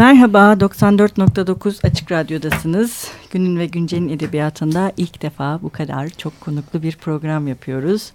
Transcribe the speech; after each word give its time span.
Merhaba, 0.00 0.52
94.9 0.52 1.86
Açık 1.86 2.12
Radyo'dasınız. 2.12 3.08
Günün 3.30 3.58
ve 3.58 3.66
Güncel'in 3.66 4.08
edebiyatında 4.08 4.92
ilk 4.96 5.22
defa 5.22 5.58
bu 5.62 5.70
kadar 5.70 6.08
çok 6.08 6.40
konuklu 6.40 6.82
bir 6.82 6.96
program 6.96 7.48
yapıyoruz. 7.48 8.12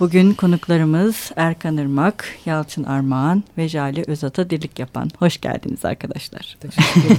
Bugün 0.00 0.34
konuklarımız 0.34 1.30
Erkan 1.36 1.76
Irmak, 1.76 2.24
Yalçın 2.46 2.84
Armağan 2.84 3.44
ve 3.58 3.68
Jale 3.68 4.04
Özat'a 4.06 4.50
dirlik 4.50 4.78
yapan. 4.78 5.10
Hoş 5.18 5.40
geldiniz 5.40 5.84
arkadaşlar. 5.84 6.58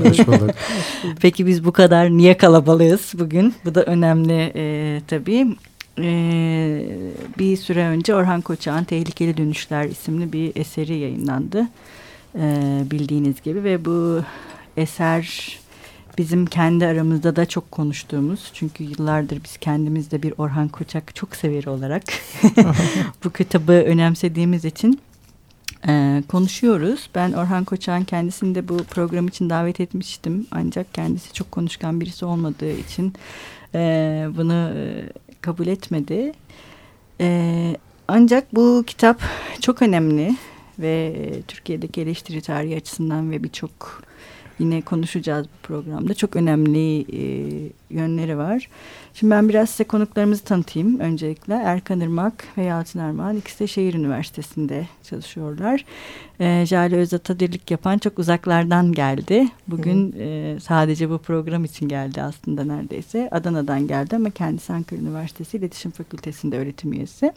Hoş 0.03 0.27
bulduk. 0.27 0.55
Peki 1.21 1.45
biz 1.47 1.65
bu 1.65 1.71
kadar 1.71 2.09
niye 2.09 2.37
kalabalığız 2.37 3.13
bugün? 3.19 3.53
Bu 3.65 3.75
da 3.75 3.83
önemli 3.83 4.51
e, 4.55 5.01
tabii. 5.07 5.47
E, 5.99 6.09
bir 7.39 7.57
süre 7.57 7.87
önce 7.87 8.15
Orhan 8.15 8.41
Koçak'ın 8.41 8.83
Tehlikeli 8.83 9.37
Dönüşler 9.37 9.83
isimli 9.83 10.33
bir 10.33 10.51
eseri 10.55 10.97
yayınlandı. 10.97 11.67
E, 12.35 12.81
bildiğiniz 12.91 13.41
gibi 13.41 13.63
ve 13.63 13.85
bu 13.85 14.21
eser 14.77 15.57
bizim 16.17 16.45
kendi 16.45 16.85
aramızda 16.85 17.35
da 17.35 17.45
çok 17.45 17.71
konuştuğumuz 17.71 18.51
çünkü 18.53 18.83
yıllardır 18.83 19.43
biz 19.43 19.57
kendimiz 19.57 20.11
de 20.11 20.23
bir 20.23 20.33
Orhan 20.37 20.67
Koçak 20.67 21.15
çok 21.15 21.35
severi 21.35 21.69
olarak 21.69 22.03
bu 23.23 23.29
kitabı 23.29 23.71
önemsediğimiz 23.71 24.65
için 24.65 24.99
e, 25.87 26.23
konuşuyoruz. 26.27 27.09
Ben 27.15 27.31
Orhan 27.31 27.63
Koçak'ın 27.63 28.03
kendisini 28.03 28.55
de 28.55 28.67
bu 28.67 28.77
program 28.77 29.27
için 29.27 29.49
davet 29.49 29.79
etmiştim 29.79 30.47
ancak 30.51 30.93
kendisi 30.93 31.33
çok 31.33 31.51
konuşkan 31.51 32.01
birisi 32.01 32.25
olmadığı 32.25 32.71
için 32.71 33.13
e, 33.75 33.79
bunu 34.37 34.73
e, 34.75 35.09
kabul 35.41 35.67
etmedi. 35.67 36.33
E, 37.21 37.77
ancak 38.07 38.55
bu 38.55 38.83
kitap 38.87 39.21
çok 39.61 39.81
önemli 39.81 40.35
ve 40.79 41.13
Türkiye'deki 41.47 42.01
eleştiri 42.01 42.41
tarihi 42.41 42.75
açısından 42.75 43.31
ve 43.31 43.43
birçok 43.43 44.03
yine 44.59 44.81
konuşacağız 44.81 45.47
bu 45.47 45.67
programda. 45.67 46.13
Çok 46.13 46.35
önemli 46.35 47.01
e, 47.01 47.23
yönleri 47.89 48.37
var. 48.37 48.69
Şimdi 49.13 49.31
ben 49.31 49.49
biraz 49.49 49.69
size 49.69 49.83
konuklarımızı 49.83 50.43
tanıtayım 50.43 50.99
öncelikle. 50.99 51.53
Erkan 51.53 51.99
Irmak 51.99 52.33
ve 52.57 52.63
Yalçın 52.63 52.99
Armağan 52.99 53.37
ikisi 53.37 53.59
de 53.59 53.67
Şehir 53.67 53.93
Üniversitesi'nde 53.93 54.87
çalışıyorlar. 55.03 55.85
E, 56.39 56.65
Jale 56.65 56.95
Özat'a 56.95 57.39
dirlik 57.39 57.71
yapan 57.71 57.97
çok 57.97 58.19
uzaklardan 58.19 58.91
geldi. 58.91 59.47
Bugün 59.67 60.15
e, 60.19 60.57
sadece 60.63 61.09
bu 61.09 61.17
program 61.17 61.65
için 61.65 61.87
geldi 61.87 62.21
aslında 62.21 62.63
neredeyse. 62.63 63.29
Adana'dan 63.31 63.87
geldi 63.87 64.15
ama 64.15 64.29
kendisi 64.29 64.73
Ankara 64.73 64.99
Üniversitesi 64.99 65.57
İletişim 65.57 65.91
Fakültesi'nde 65.91 66.57
öğretim 66.57 66.93
üyesi. 66.93 67.33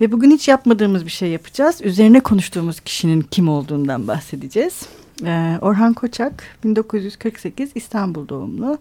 Ve 0.00 0.12
bugün 0.12 0.30
hiç 0.30 0.48
yapmadığımız 0.48 1.04
bir 1.04 1.10
şey 1.10 1.30
yapacağız. 1.30 1.80
Üzerine 1.82 2.20
konuştuğumuz 2.20 2.80
kişinin 2.80 3.20
kim 3.20 3.48
olduğundan 3.48 4.08
bahsedeceğiz. 4.08 4.86
Ee, 5.24 5.58
Orhan 5.60 5.94
Koçak 5.94 6.44
1948 6.64 7.70
İstanbul 7.74 8.28
doğumlu. 8.28 8.78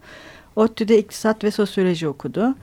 ODTÜ'de 0.56 1.00
iktisat 1.00 1.44
ve 1.44 1.52
sosyoloji 1.52 2.08
okudu. 2.08 2.56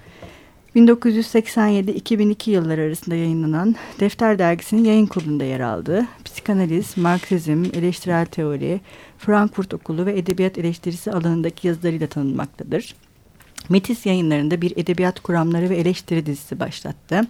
1987-2002 0.76 2.50
yılları 2.50 2.80
arasında 2.80 3.14
yayınlanan 3.14 3.76
Defter 4.00 4.38
Dergisi'nin 4.38 4.84
yayın 4.84 5.06
kurulunda 5.06 5.44
yer 5.44 5.60
aldı. 5.60 6.06
Psikanaliz, 6.24 6.96
Marksizm, 6.96 7.64
eleştirel 7.74 8.26
teori, 8.26 8.80
Frankfurt 9.18 9.74
Okulu 9.74 10.06
ve 10.06 10.18
edebiyat 10.18 10.58
eleştirisi 10.58 11.12
alanındaki 11.12 11.66
yazılarıyla 11.66 12.06
tanınmaktadır. 12.06 12.94
Metis 13.68 14.06
yayınlarında 14.06 14.62
bir 14.62 14.72
edebiyat 14.76 15.20
kuramları 15.20 15.70
ve 15.70 15.76
eleştiri 15.76 16.26
dizisi 16.26 16.60
başlattı 16.60 17.26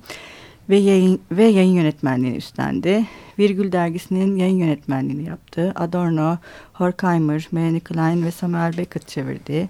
ve 0.68 0.77
yayın, 0.77 1.20
ve 1.30 1.44
yayın 1.44 1.72
yönetmenliğini 1.72 2.36
üstlendi. 2.36 3.06
Virgül 3.38 3.72
dergisinin 3.72 4.36
yayın 4.36 4.56
yönetmenliğini 4.56 5.28
yaptı. 5.28 5.72
Adorno, 5.74 6.36
Horkheimer, 6.72 7.48
Melanie 7.52 7.80
Klein 7.80 8.24
ve 8.24 8.30
Samuel 8.30 8.77
Beckett 8.78 9.08
çevirdi. 9.08 9.69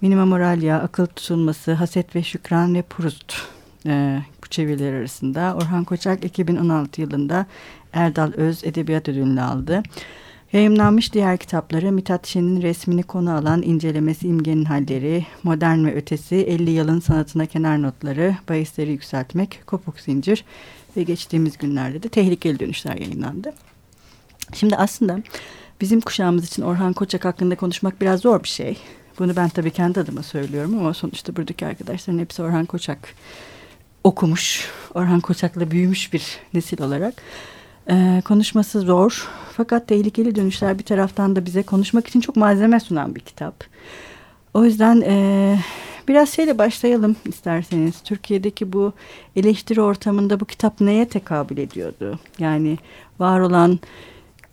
Minima 0.00 0.26
Moralia, 0.26 0.78
Akıl 0.78 1.06
Tutulması, 1.06 1.72
Haset 1.72 2.16
ve 2.16 2.22
Şükran 2.22 2.74
ve 2.74 2.82
Proust 2.82 3.34
e, 3.86 4.22
bu 4.44 4.48
çeviriler 4.48 4.92
arasında. 4.92 5.56
Orhan 5.56 5.84
Koçak 5.84 6.24
2016 6.24 7.00
yılında 7.00 7.46
Erdal 7.92 8.32
Öz 8.32 8.64
Edebiyat 8.64 9.08
Ödülünü 9.08 9.40
aldı. 9.42 9.82
Yayımlanmış 10.52 11.12
diğer 11.12 11.38
kitapları 11.38 11.92
Mithat 11.92 12.26
Şen'in 12.26 12.62
resmini 12.62 13.02
konu 13.02 13.32
alan 13.34 13.62
incelemesi 13.62 14.28
İmgenin 14.28 14.64
Halleri, 14.64 15.26
Modern 15.42 15.84
ve 15.84 15.94
Ötesi, 15.94 16.36
50 16.36 16.70
yılın 16.70 17.00
sanatına 17.00 17.46
kenar 17.46 17.82
notları, 17.82 18.36
Bayisleri 18.48 18.90
Yükseltmek, 18.90 19.60
Kopuk 19.66 20.00
Zincir 20.00 20.44
ve 20.96 21.02
geçtiğimiz 21.02 21.58
günlerde 21.58 22.02
de 22.02 22.08
Tehlikeli 22.08 22.60
Dönüşler 22.60 22.96
yayınlandı. 22.96 23.52
Şimdi 24.54 24.76
aslında 24.76 25.18
bizim 25.80 26.00
kuşağımız 26.00 26.46
için 26.46 26.62
Orhan 26.62 26.92
Koçak 26.92 27.24
hakkında 27.24 27.56
konuşmak 27.56 28.00
biraz 28.00 28.20
zor 28.20 28.42
bir 28.42 28.48
şey. 28.48 28.78
Bunu 29.18 29.36
ben 29.36 29.48
tabii 29.48 29.70
kendi 29.70 30.00
adıma 30.00 30.22
söylüyorum 30.22 30.78
ama 30.78 30.94
sonuçta 30.94 31.36
buradaki 31.36 31.66
arkadaşların 31.66 32.18
hepsi 32.18 32.42
Orhan 32.42 32.64
Koçak 32.64 33.14
okumuş, 34.04 34.68
Orhan 34.94 35.20
Koçak'la 35.20 35.70
büyümüş 35.70 36.12
bir 36.12 36.38
nesil 36.54 36.82
olarak. 36.82 37.14
Ee, 37.90 38.22
konuşması 38.24 38.80
zor 38.80 39.28
fakat 39.56 39.88
tehlikeli 39.88 40.34
dönüşler 40.34 40.78
bir 40.78 40.84
taraftan 40.84 41.36
da 41.36 41.46
bize 41.46 41.62
konuşmak 41.62 42.06
için 42.06 42.20
çok 42.20 42.36
malzeme 42.36 42.80
sunan 42.80 43.14
bir 43.14 43.20
kitap. 43.20 43.64
O 44.54 44.64
yüzden 44.64 45.00
e, 45.00 45.58
biraz 46.08 46.28
şeyle 46.28 46.58
başlayalım 46.58 47.16
isterseniz. 47.24 48.00
Türkiye'deki 48.00 48.72
bu 48.72 48.92
eleştiri 49.36 49.80
ortamında 49.80 50.40
bu 50.40 50.44
kitap 50.44 50.80
neye 50.80 51.08
tekabül 51.08 51.58
ediyordu? 51.58 52.18
Yani 52.38 52.78
var 53.18 53.40
olan 53.40 53.78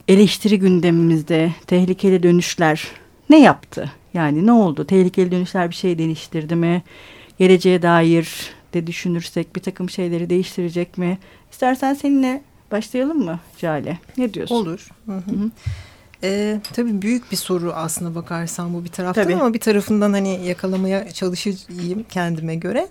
eleştiri 0.07 0.59
gündemimizde 0.59 1.51
tehlikeli 1.67 2.23
dönüşler 2.23 2.87
ne 3.29 3.41
yaptı? 3.41 3.91
Yani 4.13 4.45
ne 4.45 4.51
oldu? 4.51 4.85
Tehlikeli 4.85 5.31
dönüşler 5.31 5.69
bir 5.69 5.75
şey 5.75 5.97
değiştirdi 5.97 6.55
mi? 6.55 6.83
Geleceğe 7.39 7.81
dair 7.81 8.53
de 8.73 8.87
düşünürsek 8.87 9.55
bir 9.55 9.61
takım 9.61 9.89
şeyleri 9.89 10.29
değiştirecek 10.29 10.97
mi? 10.97 11.17
İstersen 11.51 11.93
seninle 11.93 12.41
Başlayalım 12.75 13.25
mı 13.25 13.39
Cale? 13.57 13.99
Ne 14.17 14.33
diyorsun? 14.33 14.55
Olur. 14.55 14.89
Hı 15.05 15.11
hı. 15.11 15.17
Hı 15.17 15.49
ee, 16.23 16.59
tabii 16.73 17.01
büyük 17.01 17.31
bir 17.31 17.37
soru 17.37 17.73
aslında 17.73 18.15
bakarsan 18.15 18.73
bu 18.73 18.83
bir 18.83 18.89
taraftan 18.89 19.23
tabii. 19.23 19.35
ama 19.35 19.53
bir 19.53 19.59
tarafından 19.59 20.13
hani 20.13 20.45
yakalamaya 20.45 21.11
çalışayım 21.11 22.05
kendime 22.09 22.55
göre. 22.55 22.87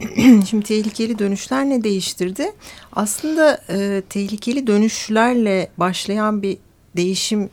Şimdi 0.50 0.64
tehlikeli 0.64 1.18
dönüşler 1.18 1.64
ne 1.64 1.84
değiştirdi? 1.84 2.52
Aslında 2.92 3.60
e, 3.70 4.02
tehlikeli 4.08 4.66
dönüşlerle 4.66 5.68
başlayan 5.76 6.42
bir 6.42 6.58
değişim 6.96 7.50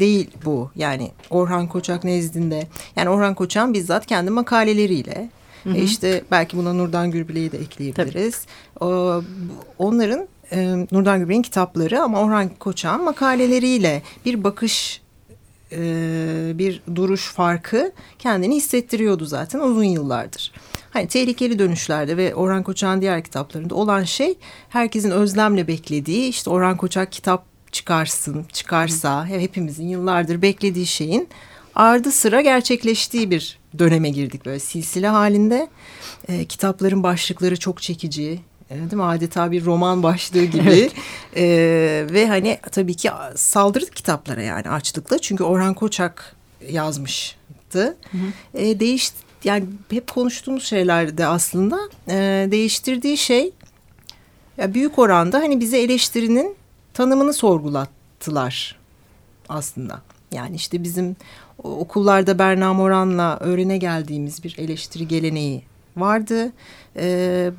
değil 0.00 0.30
bu. 0.44 0.70
Yani 0.76 1.10
Orhan 1.30 1.68
Koçak 1.68 2.04
nezdinde. 2.04 2.66
Yani 2.96 3.08
Orhan 3.08 3.34
Koçak'ın 3.34 3.74
bizzat 3.74 4.06
kendi 4.06 4.30
makaleleriyle 4.30 5.28
Hı 5.64 5.70
hı. 5.70 5.76
E 5.76 5.82
işte 5.82 6.24
belki 6.30 6.56
buna 6.56 6.72
Nurdan 6.72 7.10
Gürbile'yi 7.10 7.52
de 7.52 7.58
ekleyebiliriz. 7.58 8.46
Tabii. 8.80 8.86
Onların 9.78 10.28
e, 10.52 10.86
Nurdan 10.92 11.20
Gübre'nin 11.20 11.42
kitapları 11.42 12.02
ama 12.02 12.20
Orhan 12.20 12.48
Koçak'ın 12.48 13.04
makaleleriyle 13.04 14.02
bir 14.24 14.44
bakış 14.44 15.02
e, 15.72 16.52
bir 16.54 16.82
duruş 16.94 17.32
farkı 17.32 17.92
kendini 18.18 18.56
hissettiriyordu 18.56 19.24
zaten 19.24 19.60
uzun 19.60 19.84
yıllardır. 19.84 20.52
Hani 20.90 21.08
tehlikeli 21.08 21.58
dönüşlerde 21.58 22.16
ve 22.16 22.34
Orhan 22.34 22.62
Koçak'ın 22.62 23.00
diğer 23.00 23.24
kitaplarında 23.24 23.74
olan 23.74 24.04
şey 24.04 24.34
herkesin 24.68 25.10
özlemle 25.10 25.66
beklediği 25.66 26.28
işte 26.28 26.50
Orhan 26.50 26.76
Koçak 26.76 27.12
kitap 27.12 27.44
çıkarsın 27.72 28.46
çıkarsa 28.52 29.26
hepimizin 29.26 29.88
yıllardır 29.88 30.42
beklediği 30.42 30.86
şeyin 30.86 31.28
ardı 31.74 32.12
sıra 32.12 32.40
gerçekleştiği 32.40 33.30
bir 33.30 33.58
döneme 33.78 34.10
girdik 34.10 34.46
böyle 34.46 34.58
silsile 34.58 35.08
halinde. 35.08 35.68
E, 36.28 36.44
kitapların 36.44 37.02
başlıkları 37.02 37.56
çok 37.58 37.82
çekici, 37.82 38.40
değil 38.78 38.92
mi? 38.92 39.02
Adeta 39.02 39.50
bir 39.50 39.64
roman 39.64 40.02
başlığı 40.02 40.44
gibi. 40.44 40.68
evet. 40.68 40.92
ee, 41.36 42.06
ve 42.12 42.26
hani 42.26 42.58
tabii 42.72 42.94
ki 42.94 43.10
saldırdı 43.34 43.90
kitaplara 43.90 44.42
yani 44.42 44.68
açlıkla. 44.68 45.18
Çünkü 45.18 45.44
Orhan 45.44 45.74
Koçak 45.74 46.36
yazmıştı. 46.70 47.96
Hı 48.10 48.18
hı. 48.18 48.58
Ee, 48.58 48.80
değiş, 48.80 49.10
yani 49.44 49.64
hep 49.90 50.12
konuştuğumuz 50.12 50.64
şeylerde 50.64 51.26
aslında 51.26 51.78
e, 52.08 52.48
değiştirdiği 52.50 53.16
şey 53.16 53.52
ya 54.56 54.74
büyük 54.74 54.98
oranda 54.98 55.38
hani 55.38 55.60
bize 55.60 55.78
eleştirinin 55.78 56.56
tanımını 56.94 57.32
sorgulattılar 57.32 58.78
aslında. 59.48 60.02
Yani 60.32 60.56
işte 60.56 60.82
bizim 60.82 61.16
okullarda 61.62 62.38
Berna 62.38 62.72
Moran'la 62.72 63.38
öğrene 63.40 63.78
geldiğimiz 63.78 64.44
bir 64.44 64.54
eleştiri 64.58 65.08
geleneği 65.08 65.62
vardı. 65.96 66.52
Ee, 66.96 67.50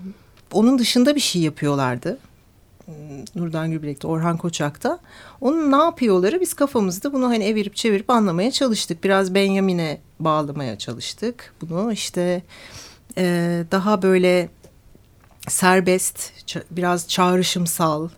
onun 0.54 0.80
dışında 0.80 1.16
bir 1.16 1.20
şey 1.20 1.42
yapıyorlardı. 1.42 2.18
Hmm, 2.86 2.94
Nurdan 3.36 3.72
Gülbilek'te, 3.72 4.08
Orhan 4.08 4.38
Koçak'ta. 4.38 5.00
Onun 5.42 5.72
ne 5.72 5.84
yapıyorları 5.84 6.42
biz 6.42 6.54
kafamızda 6.54 7.14
bunu 7.14 7.28
hani 7.28 7.44
evirip 7.44 7.76
çevirip 7.76 8.10
anlamaya 8.10 8.52
çalıştık. 8.52 9.04
Biraz 9.04 9.36
Benjamin'e 9.36 9.98
bağlamaya 10.20 10.78
çalıştık 10.78 11.54
bunu. 11.62 11.94
işte 11.94 12.42
e, 13.18 13.64
daha 13.72 14.02
böyle 14.02 14.50
serbest, 15.48 16.32
biraz 16.72 17.08
çağrışımsal, 17.08 18.10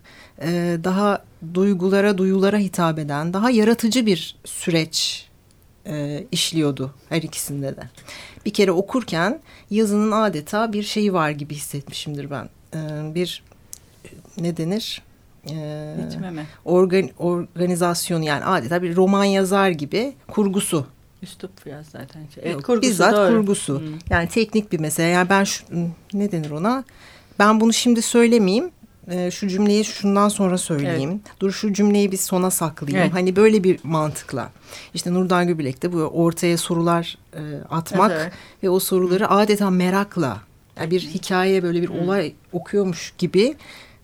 e, 0.42 0.78
daha 0.84 1.24
duygulara, 1.54 2.18
duyulara 2.18 2.58
hitap 2.58 2.98
eden, 2.98 3.32
daha 3.32 3.50
yaratıcı 3.50 4.06
bir 4.06 4.36
süreç 4.44 5.25
e, 5.86 6.24
işliyordu 6.32 6.94
her 7.08 7.22
ikisinde 7.22 7.76
de. 7.76 7.82
Bir 8.46 8.52
kere 8.52 8.72
okurken 8.72 9.40
yazının 9.70 10.12
adeta 10.12 10.72
bir 10.72 10.82
şeyi 10.82 11.12
var 11.12 11.30
gibi 11.30 11.54
hissetmişimdir 11.54 12.30
ben. 12.30 12.48
E, 12.74 13.14
bir 13.14 13.42
ne 14.38 14.56
denir? 14.56 15.02
E, 15.50 15.96
organ, 16.64 17.10
organizasyon 17.18 18.22
yani 18.22 18.44
adeta 18.44 18.82
bir 18.82 18.96
roman 18.96 19.24
yazar 19.24 19.70
gibi 19.70 20.14
kurgusu 20.28 20.86
Üslup 21.22 21.66
biraz 21.66 21.86
zaten. 21.86 22.22
Evet, 22.42 22.54
Yok, 22.54 22.64
kurgusu 22.64 22.90
bizzat 22.90 23.14
doğru. 23.14 23.36
kurgusu. 23.36 23.80
Hmm. 23.80 23.86
Yani 24.10 24.28
teknik 24.28 24.72
bir 24.72 24.80
mesele. 24.80 25.06
Yani 25.06 25.28
ben 25.30 25.44
şu, 25.44 25.64
ne 26.12 26.32
denir 26.32 26.50
ona? 26.50 26.84
Ben 27.38 27.60
bunu 27.60 27.72
şimdi 27.72 28.02
söylemeyeyim. 28.02 28.70
E, 29.10 29.30
şu 29.30 29.48
cümleyi 29.48 29.84
şundan 29.84 30.28
sonra 30.28 30.58
söyleyeyim. 30.58 31.10
Evet. 31.10 31.40
Dur 31.40 31.52
şu 31.52 31.72
cümleyi 31.72 32.12
bir 32.12 32.16
sona 32.16 32.50
saklayayım. 32.50 33.02
Evet. 33.02 33.14
Hani 33.14 33.36
böyle 33.36 33.64
bir 33.64 33.80
mantıkla. 33.82 34.50
İşte 34.94 35.14
Nurdan 35.14 35.46
Göbelek 35.46 35.82
de 35.82 35.92
bu 35.92 35.96
ortaya 35.98 36.58
sorular 36.58 37.18
e, 37.34 37.40
atmak 37.70 38.10
evet, 38.10 38.20
evet. 38.22 38.32
ve 38.62 38.70
o 38.70 38.78
soruları 38.78 39.30
adeta 39.30 39.70
merakla 39.70 40.40
yani 40.76 40.90
bir 40.90 41.00
hikaye 41.00 41.62
böyle 41.62 41.82
bir 41.82 41.88
olay 41.88 42.32
okuyormuş 42.52 43.14
gibi 43.18 43.54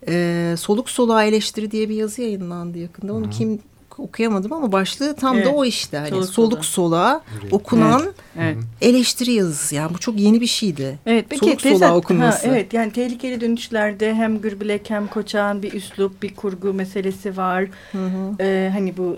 e, 0.08 0.54
soluk 0.58 0.90
soluğa 0.90 1.24
eleştiri 1.24 1.70
diye 1.70 1.88
bir 1.88 1.94
yazı 1.94 2.22
yayınlandı 2.22 2.78
yakında. 2.78 3.12
Onu 3.12 3.26
Hı. 3.26 3.30
kim 3.30 3.58
okuyamadım 4.00 4.52
ama 4.52 4.72
başlığı 4.72 5.16
tam 5.16 5.36
evet. 5.36 5.46
da 5.46 5.50
o 5.50 5.64
işte. 5.64 5.98
Hani 5.98 6.24
soluk, 6.24 6.64
soluk 6.64 7.22
evet. 7.42 7.52
okunan 7.52 8.12
evet. 8.38 8.56
eleştiri 8.80 9.32
yazısı. 9.32 9.74
Yani 9.74 9.94
bu 9.94 9.98
çok 9.98 10.20
yeni 10.20 10.40
bir 10.40 10.46
şeydi. 10.46 10.98
Evet. 11.06 11.26
Peki, 11.28 11.44
soluk 11.44 11.62
tezat, 11.62 11.78
soluğa 11.78 11.96
okunması. 11.96 12.48
Ha, 12.48 12.54
evet 12.54 12.74
yani 12.74 12.92
tehlikeli 12.92 13.40
dönüşlerde 13.40 14.14
hem 14.14 14.40
Gürbilek 14.40 14.90
hem 14.90 15.06
Koçak'ın 15.06 15.62
bir 15.62 15.72
üslup, 15.72 16.22
bir 16.22 16.34
kurgu 16.34 16.74
meselesi 16.74 17.36
var. 17.36 17.66
Hı 17.92 18.06
hı. 18.06 18.42
Ee, 18.42 18.70
hani 18.72 18.96
bu 18.96 19.16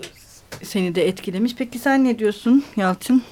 seni 0.63 0.95
de 0.95 1.07
etkilemiş. 1.07 1.55
Peki 1.55 1.79
sen 1.79 2.03
ne 2.03 2.19
diyorsun 2.19 2.63
Yalçın? 2.77 3.23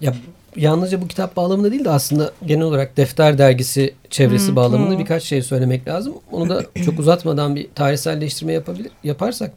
Ya 0.00 0.14
yalnızca 0.56 1.02
bu 1.02 1.08
kitap 1.08 1.36
bağlamında 1.36 1.70
değil 1.70 1.84
de 1.84 1.90
aslında 1.90 2.32
genel 2.46 2.64
olarak 2.64 2.96
defter 2.96 3.38
dergisi 3.38 3.94
çevresi 4.10 4.48
hmm, 4.48 4.56
bağlamında 4.56 4.90
hmm. 4.90 4.98
birkaç 4.98 5.22
şey 5.22 5.42
söylemek 5.42 5.88
lazım. 5.88 6.14
Onu 6.32 6.48
da 6.48 6.64
çok 6.84 6.98
uzatmadan 6.98 7.56
bir 7.56 7.68
tarihselleştirme 7.74 8.52
yapabilir 8.52 8.92
yaparsak. 9.04 9.52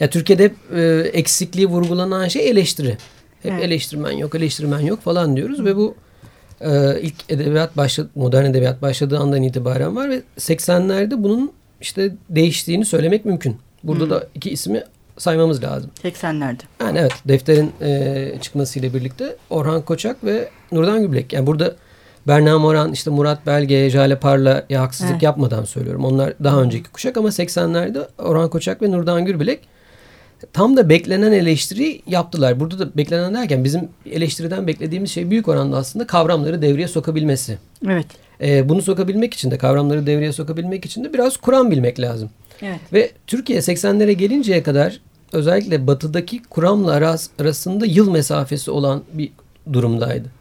Ya 0.00 0.10
Türkiye'de 0.10 0.44
hep 0.44 0.56
e, 0.74 1.10
eksikliği 1.12 1.66
vurgulanan 1.66 2.28
şey 2.28 2.50
eleştiri. 2.50 2.98
Hep 3.42 3.52
evet. 3.52 3.64
eleştirmen 3.64 4.10
yok, 4.10 4.34
eleştirmen 4.34 4.80
yok 4.80 5.00
falan 5.00 5.36
diyoruz 5.36 5.64
ve 5.64 5.76
bu 5.76 5.94
e, 6.60 7.00
ilk 7.00 7.14
edebiyat 7.28 7.76
başladı, 7.76 8.10
modern 8.14 8.44
edebiyat 8.44 8.82
başladığı 8.82 9.18
andan 9.18 9.42
itibaren 9.42 9.96
var 9.96 10.10
ve 10.10 10.22
80'lerde 10.38 11.22
bunun 11.22 11.52
işte 11.80 12.14
değiştiğini 12.30 12.84
söylemek 12.84 13.24
mümkün. 13.24 13.56
Burada 13.82 14.04
hmm. 14.04 14.10
da 14.10 14.28
iki 14.34 14.50
ismi 14.50 14.84
saymamız 15.18 15.62
lazım. 15.62 15.90
80'lerde. 16.04 16.60
Yani 16.80 16.98
evet 16.98 17.12
defterin 17.28 17.72
e, 17.80 18.38
çıkmasıyla 18.40 18.94
birlikte 18.94 19.36
Orhan 19.50 19.82
Koçak 19.82 20.24
ve 20.24 20.48
Nurdan 20.72 21.02
Güblek. 21.02 21.32
Yani 21.32 21.46
burada 21.46 21.76
Berna 22.28 22.58
Moran, 22.58 22.92
işte 22.92 23.10
Murat 23.10 23.46
Belge, 23.46 23.90
Jale 23.90 24.18
Parla'ya 24.18 24.82
haksızlık 24.82 25.12
evet. 25.12 25.22
yapmadan 25.22 25.64
söylüyorum. 25.64 26.04
Onlar 26.04 26.34
daha 26.44 26.62
önceki 26.62 26.90
kuşak 26.90 27.16
ama 27.16 27.28
80'lerde 27.28 28.06
Orhan 28.18 28.50
Koçak 28.50 28.82
ve 28.82 28.90
Nurdan 28.90 29.24
Gürbilek 29.24 29.60
tam 30.52 30.76
da 30.76 30.88
beklenen 30.88 31.32
eleştiri 31.32 32.02
yaptılar. 32.06 32.60
Burada 32.60 32.78
da 32.78 32.96
beklenen 32.96 33.34
derken 33.34 33.64
bizim 33.64 33.88
eleştiriden 34.10 34.66
beklediğimiz 34.66 35.10
şey 35.10 35.30
büyük 35.30 35.48
oranda 35.48 35.76
aslında 35.76 36.06
kavramları 36.06 36.62
devreye 36.62 36.88
sokabilmesi. 36.88 37.58
Evet. 37.86 38.06
Ee, 38.40 38.68
bunu 38.68 38.82
sokabilmek 38.82 39.34
için 39.34 39.50
de 39.50 39.58
kavramları 39.58 40.06
devreye 40.06 40.32
sokabilmek 40.32 40.84
için 40.84 41.04
de 41.04 41.12
biraz 41.12 41.36
Kur'an 41.36 41.70
bilmek 41.70 42.00
lazım. 42.00 42.30
Evet. 42.62 42.80
Ve 42.92 43.10
Türkiye 43.26 43.58
80'lere 43.58 44.12
gelinceye 44.12 44.62
kadar 44.62 45.00
özellikle 45.32 45.86
batıdaki 45.86 46.42
Kur'an'la 46.42 46.92
aras, 46.92 47.28
arasında 47.38 47.86
yıl 47.86 48.10
mesafesi 48.10 48.70
olan 48.70 49.02
bir 49.12 49.30
durumdaydı. 49.72 50.35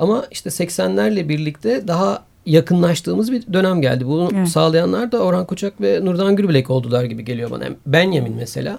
Ama 0.00 0.26
işte 0.30 0.50
80'lerle 0.50 1.28
birlikte 1.28 1.88
daha 1.88 2.24
yakınlaştığımız 2.46 3.32
bir 3.32 3.52
dönem 3.52 3.82
geldi. 3.82 4.06
Bunu 4.06 4.30
evet. 4.34 4.48
sağlayanlar 4.48 5.12
da 5.12 5.18
Orhan 5.18 5.46
Koçak 5.46 5.80
ve 5.80 6.04
Nurdan 6.04 6.36
Gürbilek 6.36 6.70
oldular 6.70 7.04
gibi 7.04 7.24
geliyor 7.24 7.50
bana. 7.50 7.64
Benjamin 7.86 8.34
mesela 8.36 8.78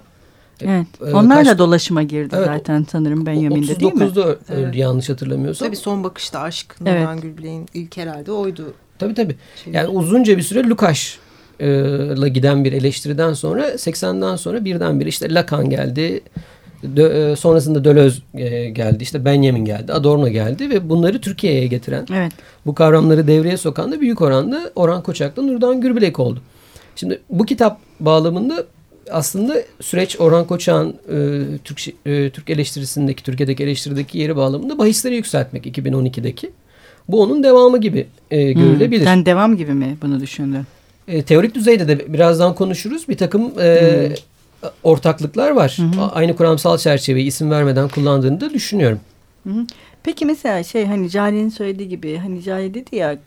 Evet. 0.60 0.86
Ee, 1.06 1.12
Onlar 1.12 1.46
da 1.46 1.58
dolaşıma 1.58 2.02
girdi 2.02 2.34
evet, 2.38 2.46
zaten 2.46 2.86
sanırım 2.92 3.26
Benjamin'de 3.26 3.80
değil 3.80 3.94
mi? 3.94 4.04
39'da 4.04 4.24
öldü 4.24 4.38
evet. 4.48 4.76
yanlış 4.76 5.08
hatırlamıyorsam. 5.08 5.68
Tabii 5.68 5.76
son 5.76 6.04
bakışta 6.04 6.40
aşk 6.40 6.76
evet. 6.82 7.00
Nurhan 7.00 7.20
Gülbilek'in 7.20 7.68
ilk 7.74 7.96
herhalde 7.96 8.32
oydu. 8.32 8.74
Tabii 8.98 9.14
tabii. 9.14 9.36
Şey 9.64 9.72
yani 9.72 9.88
uzunca 9.88 10.36
bir 10.36 10.42
süre 10.42 10.68
Lukaş 10.68 11.18
ile 11.60 12.28
giden 12.28 12.64
bir 12.64 12.72
eleştiriden 12.72 13.32
sonra 13.32 13.68
80'den 13.68 14.36
sonra 14.36 14.64
birdenbire 14.64 15.08
işte 15.08 15.34
Lacan 15.34 15.70
geldi. 15.70 16.20
Dö, 16.96 17.36
sonrasında 17.36 17.84
Dölöz 17.84 18.22
geldi. 18.72 19.02
işte 19.02 19.24
Benjamin 19.24 19.64
geldi. 19.64 19.92
Adorno 19.92 20.28
geldi 20.28 20.70
ve 20.70 20.88
bunları 20.88 21.20
Türkiye'ye 21.20 21.66
getiren 21.66 22.06
evet. 22.12 22.32
bu 22.66 22.74
kavramları 22.74 23.26
devreye 23.26 23.56
sokan 23.56 23.92
da 23.92 24.00
büyük 24.00 24.20
oranda 24.20 24.70
Orhan 24.76 25.02
Koçak'la 25.02 25.42
Nurdan 25.42 25.80
Gürbilek 25.80 26.20
oldu. 26.20 26.40
Şimdi 26.96 27.20
bu 27.30 27.44
kitap 27.44 27.78
bağlamında 28.00 28.64
aslında 29.10 29.54
süreç 29.80 30.20
Orhan 30.20 30.46
Koçak'ın 30.46 30.88
e, 30.88 31.58
Türk, 31.64 31.88
e, 32.06 32.30
Türk 32.30 32.50
eleştirisindeki, 32.50 33.22
Türkiye'deki 33.22 33.62
eleştirideki 33.62 34.18
yeri 34.18 34.36
bağlamında 34.36 34.78
bahisleri 34.78 35.14
yükseltmek 35.14 35.66
2012'deki. 35.66 36.50
Bu 37.08 37.22
onun 37.22 37.42
devamı 37.42 37.80
gibi 37.80 38.06
e, 38.30 38.54
hmm, 38.54 38.62
görülebilir. 38.62 39.00
Hmm, 39.00 39.06
sen 39.06 39.26
devam 39.26 39.56
gibi 39.56 39.72
mi 39.72 39.96
bunu 40.02 40.20
düşündün? 40.20 40.62
E, 41.08 41.22
teorik 41.22 41.54
düzeyde 41.54 41.88
de 41.88 42.12
birazdan 42.12 42.54
konuşuruz. 42.54 43.08
Bir 43.08 43.16
takım 43.16 43.42
e, 43.60 44.08
hmm. 44.08 44.14
Ortaklıklar 44.82 45.50
var. 45.50 45.74
Hmm. 45.76 45.92
Aynı 46.12 46.36
kuramsal 46.36 46.78
çerçeveyi 46.78 47.26
isim 47.26 47.50
vermeden 47.50 47.88
kullandığını 47.88 48.40
da 48.40 48.50
düşünüyorum. 48.50 49.00
Peki 50.02 50.26
mesela 50.26 50.62
şey 50.62 50.86
hani 50.86 51.10
Cale'nin 51.10 51.48
söylediği 51.48 51.88
gibi 51.88 52.16
hani 52.16 52.42
Cale 52.42 52.74
dedi 52.74 52.96
ya 52.96 53.18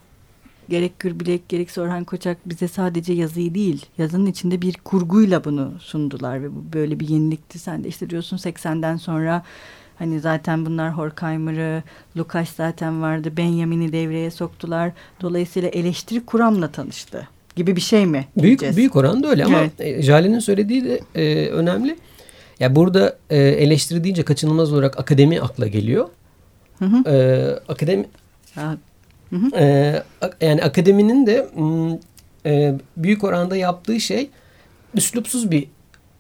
gerek 0.69 0.99
Gürbilek 0.99 1.49
gerek 1.49 1.69
Orhan 1.77 2.03
Koçak 2.03 2.37
bize 2.45 2.67
sadece 2.67 3.13
yazıyı 3.13 3.55
değil 3.55 3.85
yazının 3.97 4.25
içinde 4.25 4.61
bir 4.61 4.73
kurguyla 4.73 5.43
bunu 5.43 5.73
sundular 5.79 6.43
ve 6.43 6.55
bu 6.55 6.73
böyle 6.73 6.99
bir 6.99 7.07
yenilikti. 7.07 7.59
Sen 7.59 7.83
de 7.83 7.87
işte 7.87 8.09
diyorsun 8.09 8.37
80'den 8.37 8.97
sonra 8.97 9.43
hani 9.99 10.19
zaten 10.19 10.65
bunlar 10.65 10.97
Horkheimer'ı, 10.97 11.83
Lukas 12.17 12.49
zaten 12.49 13.01
vardı, 13.01 13.37
Benjamin'i 13.37 13.91
devreye 13.91 14.31
soktular. 14.31 14.91
Dolayısıyla 15.21 15.69
eleştiri 15.69 16.25
kuramla 16.25 16.71
tanıştı 16.71 17.27
gibi 17.55 17.75
bir 17.75 17.81
şey 17.81 18.05
mi? 18.05 18.27
Büyük 18.37 18.59
diyeceğiz? 18.59 18.77
büyük 18.77 18.95
oranda 18.95 19.27
öyle 19.27 19.45
ama 19.45 19.59
evet. 19.59 19.71
E, 19.79 20.01
Jale'nin 20.01 20.39
söylediği 20.39 20.85
de 20.85 20.99
e, 21.15 21.47
önemli. 21.47 21.95
Ya 22.59 22.75
burada 22.75 23.17
e, 23.29 23.37
eleştiri 23.37 24.03
deyince 24.03 24.23
kaçınılmaz 24.23 24.73
olarak 24.73 24.99
akademi 24.99 25.41
akla 25.41 25.67
geliyor. 25.67 26.09
Hı 26.79 26.85
hı. 26.85 27.09
E, 27.09 27.15
akademi 27.71 28.05
ha, 28.55 28.77
Hı 29.29 29.35
hı. 29.35 29.57
E, 29.57 30.03
yani 30.41 30.63
akademinin 30.63 31.25
de 31.25 31.49
e, 32.45 32.73
büyük 32.97 33.23
oranda 33.23 33.55
yaptığı 33.55 33.99
şey 33.99 34.29
üslupsuz 34.93 35.51
bir 35.51 35.67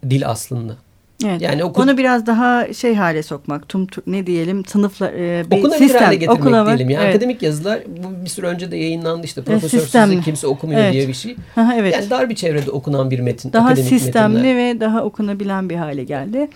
dil 0.09 0.29
aslında. 0.29 0.77
Evet. 1.23 1.41
Yani 1.41 1.63
okul... 1.63 1.83
onu 1.83 1.97
biraz 1.97 2.25
daha 2.25 2.73
şey 2.73 2.95
hale 2.95 3.23
sokmak, 3.23 3.69
tum, 3.69 3.87
tum 3.87 4.03
ne 4.07 4.27
diyelim, 4.27 4.65
sınıfla 4.65 5.11
e, 5.11 5.45
bir 5.51 5.57
Okunabilir 5.57 5.87
sistem, 5.87 6.03
hale 6.03 6.15
getirmek 6.15 6.39
okunama, 6.39 6.67
diyelim. 6.67 6.89
Yani 6.89 7.03
evet. 7.03 7.15
akademik 7.15 7.41
yazılar 7.41 7.79
bu 8.03 8.25
bir 8.25 8.29
süre 8.29 8.47
önce 8.47 8.71
de 8.71 8.77
yayınlandı 8.77 9.25
işte 9.25 9.43
profesörsüzlük 9.43 10.23
kimse 10.23 10.47
okumuyor 10.47 10.79
evet. 10.79 10.93
diye 10.93 11.07
bir 11.07 11.13
şey. 11.13 11.35
Aha, 11.57 11.75
evet. 11.75 11.93
Yani 11.93 12.09
dar 12.09 12.29
bir 12.29 12.35
çevrede 12.35 12.71
okunan 12.71 13.11
bir 13.11 13.19
metin. 13.19 13.53
Daha 13.53 13.75
sistemli 13.75 14.37
metinler. 14.37 14.75
ve 14.75 14.79
daha 14.79 15.03
okunabilen 15.03 15.69
bir 15.69 15.75
hale 15.75 16.03
geldi. 16.03 16.49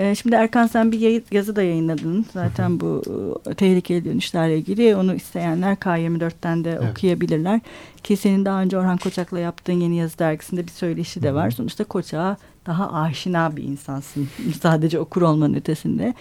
Ee, 0.00 0.14
şimdi 0.14 0.36
Erkan 0.36 0.66
sen 0.66 0.92
bir 0.92 1.22
yazı 1.32 1.56
da 1.56 1.62
yayınladın. 1.62 2.26
Zaten 2.32 2.80
bu 2.80 3.02
e, 3.50 3.54
tehlikeli 3.54 4.04
dönüşlerle 4.04 4.58
ilgili. 4.58 4.96
Onu 4.96 5.14
isteyenler 5.14 5.76
K24'ten 5.76 6.64
de 6.64 6.70
evet. 6.70 6.90
okuyabilirler. 6.90 7.60
Ki 8.04 8.16
senin 8.16 8.44
daha 8.44 8.62
önce 8.62 8.78
Orhan 8.78 8.96
Koçak'la 8.96 9.38
yaptığın 9.38 9.72
Yeni 9.80 9.96
Yazı 9.96 10.18
Dergisi'nde 10.18 10.66
bir 10.66 10.70
söyleşi 10.70 11.22
de 11.22 11.34
var. 11.34 11.50
Sonuçta 11.50 11.84
Koçak'a 11.84 12.36
daha 12.70 12.92
aşina 12.92 13.56
bir 13.56 13.62
insansın. 13.62 14.28
Sadece 14.62 14.98
okur 14.98 15.22
olmanın 15.22 15.54
ötesinde 15.54 16.14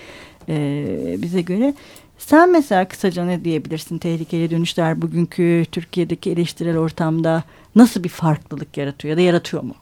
ee, 0.50 1.16
bize 1.18 1.42
göre. 1.42 1.74
Sen 2.18 2.52
mesela 2.52 2.88
kısaca 2.88 3.26
ne 3.26 3.44
diyebilirsin 3.44 3.98
tehlikeli 3.98 4.52
dönüşler 4.52 5.02
bugünkü 5.02 5.66
Türkiye'deki 5.72 6.32
eleştirel 6.32 6.78
ortamda 6.78 7.44
nasıl 7.76 8.04
bir 8.04 8.10
farklılık 8.10 8.78
yaratıyor 8.78 9.12
ya 9.12 9.18
da 9.18 9.22
yaratıyor 9.22 9.64
mu? 9.64 9.76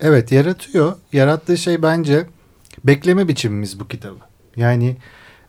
Evet 0.00 0.32
yaratıyor. 0.32 0.96
Yarattığı 1.12 1.58
şey 1.58 1.82
bence 1.82 2.26
bekleme 2.84 3.28
biçimimiz 3.28 3.80
bu 3.80 3.88
kitabı. 3.88 4.18
Yani 4.56 4.96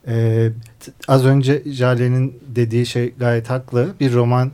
e, 0.08 0.48
az 1.08 1.26
önce 1.26 1.64
Jale'nin 1.66 2.40
dediği 2.48 2.86
şey 2.86 3.14
gayet 3.20 3.50
haklı. 3.50 3.96
Bir 4.00 4.14
roman 4.14 4.52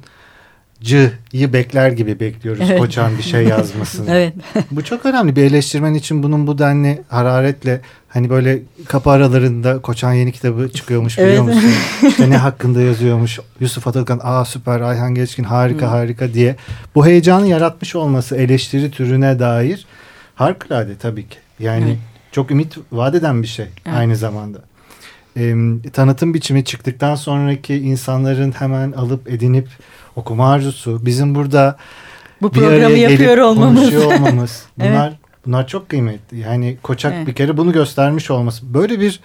Cı'yı 0.81 1.53
bekler 1.53 1.91
gibi 1.91 2.19
bekliyoruz 2.19 2.63
evet. 2.69 2.79
Koçan 2.79 3.17
bir 3.17 3.23
şey 3.23 3.43
yazmasını. 3.47 4.11
evet. 4.11 4.33
Bu 4.71 4.83
çok 4.83 5.05
önemli. 5.05 5.35
Bir 5.35 5.43
eleştirmen 5.43 5.93
için 5.93 6.23
bunun 6.23 6.47
bu 6.47 6.57
denli 6.57 7.01
hararetle 7.07 7.81
hani 8.09 8.29
böyle 8.29 8.59
kapı 8.87 9.09
aralarında 9.09 9.81
Koçan 9.81 10.13
yeni 10.13 10.31
kitabı 10.31 10.69
çıkıyormuş 10.69 11.17
biliyor 11.17 11.43
evet. 11.43 11.55
musun? 11.55 11.71
işte 12.07 12.29
ne 12.29 12.37
hakkında 12.37 12.81
yazıyormuş. 12.81 13.39
Yusuf 13.59 13.87
Atılgan 13.87 14.19
aa 14.23 14.45
süper 14.45 14.81
Ayhan 14.81 15.15
Geçkin 15.15 15.43
harika 15.43 15.85
hmm. 15.85 15.91
harika 15.91 16.33
diye. 16.33 16.55
Bu 16.95 17.05
heyecanı 17.05 17.47
yaratmış 17.47 17.95
olması 17.95 18.35
eleştiri 18.35 18.91
türüne 18.91 19.39
dair 19.39 19.85
harikulade 20.35 20.97
tabii 20.97 21.27
ki. 21.27 21.37
Yani 21.59 21.89
evet. 21.89 21.97
çok 22.31 22.51
ümit 22.51 22.77
vaat 22.91 23.15
eden 23.15 23.41
bir 23.41 23.47
şey 23.47 23.65
evet. 23.65 23.97
aynı 23.97 24.15
zamanda. 24.15 24.59
Ee, 25.37 25.55
tanıtım 25.93 26.33
biçimi 26.33 26.65
çıktıktan 26.65 27.15
sonraki 27.15 27.75
insanların 27.75 28.51
hemen 28.51 28.91
alıp 28.91 29.31
edinip 29.31 29.67
okuma 30.15 30.51
arzusu, 30.51 31.05
bizim 31.05 31.35
burada 31.35 31.77
bu 32.41 32.51
programı 32.51 32.97
yapıyor 32.97 33.37
olmamız. 33.37 33.79
konuşuyor 33.79 34.13
olmamız. 34.13 34.65
Bunlar 34.77 35.07
evet. 35.07 35.17
bunlar 35.45 35.67
çok 35.67 35.89
kıymetli. 35.89 36.39
Yani 36.39 36.77
Koçak 36.83 37.13
evet. 37.13 37.27
bir 37.27 37.33
kere 37.33 37.57
bunu 37.57 37.71
göstermiş 37.71 38.31
olması. 38.31 38.73
Böyle 38.73 38.99
bir 38.99 39.19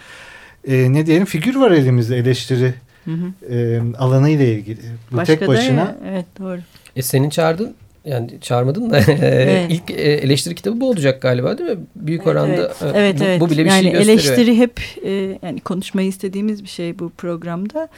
e, 0.68 0.92
ne 0.92 1.06
diyelim 1.06 1.26
figür 1.26 1.56
var 1.56 1.70
elimizde 1.70 2.16
eleştiri 2.16 2.74
hı 3.04 3.10
hı. 3.10 3.54
E, 3.54 3.80
alanı 3.98 4.30
ile 4.30 4.54
ilgili. 4.54 4.80
Bu 5.12 5.16
Başka 5.16 5.38
tek 5.38 5.48
başına. 5.48 5.80
Ya, 5.80 5.96
evet 6.10 6.26
doğru. 6.38 6.58
E 6.96 7.02
senin 7.02 7.30
çağırdın 7.30 7.74
yani 8.04 8.40
çağırmadın 8.40 8.90
da 8.90 8.98
evet. 8.98 9.66
ilk 9.72 9.90
e, 9.90 9.94
eleştiri 9.94 10.54
kitabı 10.54 10.80
bu 10.80 10.88
olacak 10.88 11.22
galiba 11.22 11.58
değil 11.58 11.70
mi? 11.70 11.78
Büyük 11.96 12.26
oranda 12.26 12.72
evet, 12.82 12.94
evet, 12.94 13.20
bu, 13.20 13.24
evet. 13.24 13.40
bu 13.40 13.50
bile 13.50 13.64
bir 13.64 13.70
yani 13.70 13.82
şey 13.82 13.92
gösteriyor. 13.92 14.18
Eleştiri 14.18 14.58
hep 14.58 14.80
e, 15.04 15.38
yani 15.42 15.60
konuşmayı 15.60 16.08
istediğimiz 16.08 16.62
bir 16.62 16.68
şey 16.68 16.98
bu 16.98 17.10
programda. 17.10 17.88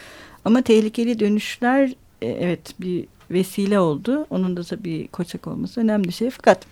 Ama 0.44 0.62
tehlikeli 0.62 1.18
dönüşler 1.18 1.94
e, 2.22 2.26
evet 2.26 2.74
bir 2.80 3.04
vesile 3.30 3.78
oldu. 3.78 4.26
Onun 4.30 4.56
da 4.56 4.62
tabii 4.62 5.08
koçak 5.08 5.46
olması 5.46 5.80
önemli 5.80 6.08
bir 6.08 6.12
şey. 6.12 6.30
Fakat 6.30 6.66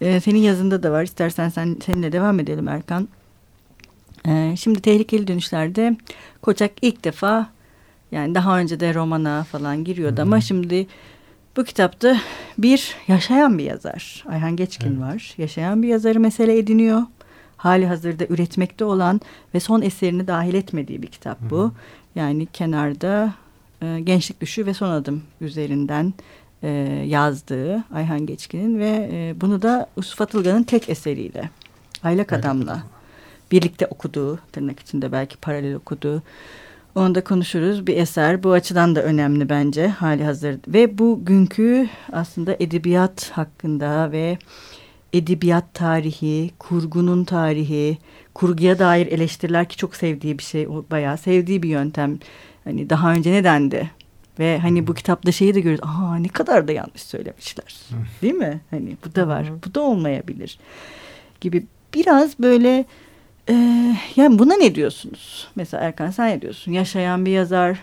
e, 0.00 0.20
senin 0.20 0.38
yazında 0.38 0.82
da 0.82 0.92
var. 0.92 1.02
İstersen 1.02 1.48
sen 1.48 1.76
seninle 1.86 2.12
devam 2.12 2.40
edelim 2.40 2.68
Erkan. 2.68 3.08
E, 4.28 4.54
şimdi 4.56 4.80
tehlikeli 4.80 5.26
dönüşlerde 5.26 5.96
koçak 6.42 6.70
ilk 6.82 7.04
defa 7.04 7.50
yani 8.12 8.34
daha 8.34 8.58
önce 8.58 8.80
de 8.80 8.94
romana 8.94 9.44
falan 9.44 9.84
giriyordu 9.84 10.16
Hı 10.16 10.20
-hı. 10.20 10.22
ama 10.22 10.40
şimdi 10.40 10.86
bu 11.56 11.64
kitapta 11.64 12.16
bir 12.58 12.96
yaşayan 13.08 13.58
bir 13.58 13.64
yazar. 13.64 14.24
Ayhan 14.28 14.56
Geçkin 14.56 14.90
evet. 14.90 15.00
var. 15.00 15.34
Yaşayan 15.38 15.82
bir 15.82 15.88
yazarı 15.88 16.20
mesele 16.20 16.58
ediniyor. 16.58 17.02
Hali 17.56 17.86
hazırda 17.86 18.24
üretmekte 18.28 18.84
olan 18.84 19.20
ve 19.54 19.60
son 19.60 19.82
eserini 19.82 20.26
dahil 20.26 20.54
etmediği 20.54 21.02
bir 21.02 21.06
kitap 21.06 21.38
bu. 21.50 21.58
Hı 21.58 21.66
-hı. 21.66 21.70
Yani 22.14 22.46
kenarda 22.46 23.34
e, 23.82 24.00
Gençlik 24.00 24.40
Düşü 24.40 24.66
ve 24.66 24.74
Son 24.74 24.90
Adım 24.90 25.22
üzerinden 25.40 26.14
e, 26.62 26.68
yazdığı 27.06 27.84
Ayhan 27.94 28.26
Geçkin'in 28.26 28.78
ve 28.78 29.08
e, 29.12 29.40
bunu 29.40 29.62
da 29.62 29.86
Yusuf 29.96 30.20
Atılgan'ın 30.20 30.62
tek 30.62 30.88
eseriyle 30.88 31.50
Aylak 32.02 32.32
Adam'la 32.32 32.82
birlikte 33.52 33.86
okuduğu 33.86 34.38
tırnak 34.52 34.80
içinde 34.80 35.12
belki 35.12 35.36
paralel 35.36 35.74
okuduğu 35.74 36.22
onu 36.94 37.14
da 37.14 37.24
konuşuruz. 37.24 37.86
Bir 37.86 37.96
eser 37.96 38.42
bu 38.42 38.52
açıdan 38.52 38.96
da 38.96 39.02
önemli 39.02 39.48
bence 39.48 39.88
hali 39.88 40.24
hazır. 40.24 40.56
Ve 40.68 40.98
bugünkü 40.98 41.88
aslında 42.12 42.56
edebiyat 42.60 43.30
hakkında 43.30 44.12
ve 44.12 44.38
edebiyat 45.12 45.74
tarihi, 45.74 46.50
kurgunun 46.58 47.24
tarihi, 47.24 47.98
kurguya 48.34 48.78
dair 48.78 49.06
eleştiriler 49.06 49.68
ki 49.68 49.76
çok 49.76 49.96
sevdiği 49.96 50.38
bir 50.38 50.42
şey. 50.42 50.68
O 50.68 50.84
bayağı 50.90 51.18
sevdiği 51.18 51.62
bir 51.62 51.68
yöntem. 51.68 52.18
Hani 52.64 52.90
daha 52.90 53.12
önce 53.12 53.32
ne 53.32 53.44
dendi? 53.44 53.90
Ve 54.38 54.58
hani 54.58 54.86
bu 54.86 54.94
kitapta 54.94 55.32
şeyi 55.32 55.54
de 55.54 55.60
görüyoruz. 55.60 55.88
Aa 55.88 56.16
ne 56.16 56.28
kadar 56.28 56.68
da 56.68 56.72
yanlış 56.72 57.02
söylemişler. 57.02 57.80
Değil 58.22 58.34
mi? 58.34 58.60
Hani 58.70 58.96
bu 59.06 59.14
da 59.14 59.28
var. 59.28 59.46
Bu 59.66 59.74
da 59.74 59.80
olmayabilir. 59.80 60.58
Gibi 61.40 61.66
biraz 61.94 62.38
böyle 62.38 62.84
e, 63.48 63.54
yani 64.16 64.38
buna 64.38 64.54
ne 64.54 64.74
diyorsunuz? 64.74 65.48
Mesela 65.56 65.82
Erkan 65.82 66.10
sen 66.10 66.28
ne 66.28 66.42
diyorsun? 66.42 66.72
Yaşayan 66.72 67.26
bir 67.26 67.30
yazar 67.30 67.78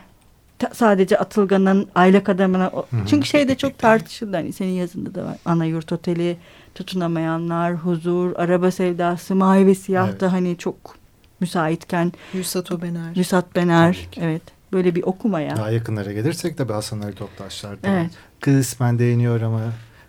sadece 0.74 1.18
Atılgan'ın 1.18 1.88
aylak 1.96 2.30
adamına 2.30 2.72
çünkü 3.08 3.28
şey 3.28 3.48
de 3.48 3.56
çok 3.56 3.78
tartışıldı 3.78 4.36
hani 4.36 4.54
senin 4.54 4.72
yazında 4.72 5.16
da 5.16 5.25
var 5.25 5.38
ana 5.46 5.66
yurt 5.66 5.92
oteli 5.92 6.38
tutunamayanlar 6.75 7.74
huzur 7.74 8.36
araba 8.36 8.72
sevdası 8.72 9.36
mavi 9.36 9.68
ve 9.68 9.75
siyah 9.75 10.10
evet. 10.10 10.22
da 10.22 10.34
hani 10.34 10.58
çok 10.58 10.75
müsaitken 11.39 12.13
Yusat 12.34 12.72
Obener 12.72 13.16
Yusat 13.16 13.56
Bener 13.56 14.08
evet 14.18 14.42
böyle 14.74 14.96
bir 14.96 15.04
okumaya. 15.04 15.58
Daha 15.58 15.72
yakınlara 15.72 16.12
gelirsek 16.12 16.58
de 16.58 16.74
Hasan 16.74 17.01
Ali 17.01 17.16
Toptaşlar 17.16 17.78
evet. 17.84 18.12
kısmen 18.42 19.00
değiniyor 19.00 19.42
ama 19.42 19.62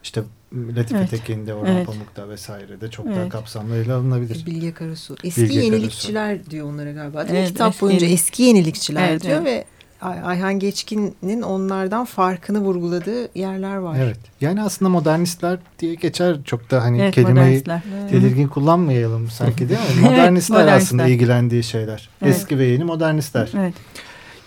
işte 0.02 0.22
Latife 0.54 0.98
evet. 0.98 1.10
Tekin'de, 1.10 1.54
Orhan 1.54 1.76
evet. 1.76 1.86
Pamuk'ta 1.86 2.28
vesaire 2.28 2.80
de 2.80 2.90
çok 2.90 3.06
evet. 3.06 3.16
daha 3.16 3.28
kapsamlı 3.28 3.76
ele 3.76 3.92
alınabilir. 3.92 4.46
Bilge 4.46 4.72
Karasu. 4.72 5.16
Eski 5.24 5.42
Bilge 5.42 5.60
yenilikçiler 5.60 6.34
Karasu. 6.36 6.50
diyor 6.50 6.66
onlara 6.66 6.92
galiba. 6.92 7.28
Değil 7.28 7.38
evet, 7.38 7.48
Kitap 7.48 7.68
eski 7.68 7.80
boyunca 7.82 8.06
eski 8.06 8.42
yenilikçiler 8.42 9.08
evet, 9.08 9.22
diyor 9.22 9.42
evet. 9.42 9.46
ve 9.46 9.64
Ayhan 10.02 10.58
Geçkin'in 10.58 11.42
onlardan 11.42 12.04
farkını 12.04 12.60
vurguladığı 12.60 13.38
yerler 13.38 13.76
var. 13.76 13.96
Evet. 14.00 14.18
Yani 14.40 14.62
aslında 14.62 14.88
modernistler 14.88 15.58
diye 15.78 15.94
geçer 15.94 16.36
çok 16.44 16.70
da 16.70 16.82
hani 16.82 17.00
evet, 17.02 17.14
kelimeyi 17.14 17.64
tedirgin 18.10 18.48
kullanmayalım 18.48 19.30
sanki 19.30 19.68
değil 19.68 19.80
mi? 19.80 19.86
Modernistler, 19.86 20.10
evet, 20.10 20.18
modernistler 20.18 20.66
aslında 20.66 21.06
ilgilendiği 21.06 21.62
şeyler. 21.62 22.08
Evet. 22.22 22.36
Eski 22.36 22.58
ve 22.58 22.64
yeni 22.64 22.84
modernistler. 22.84 23.50
Evet. 23.58 23.74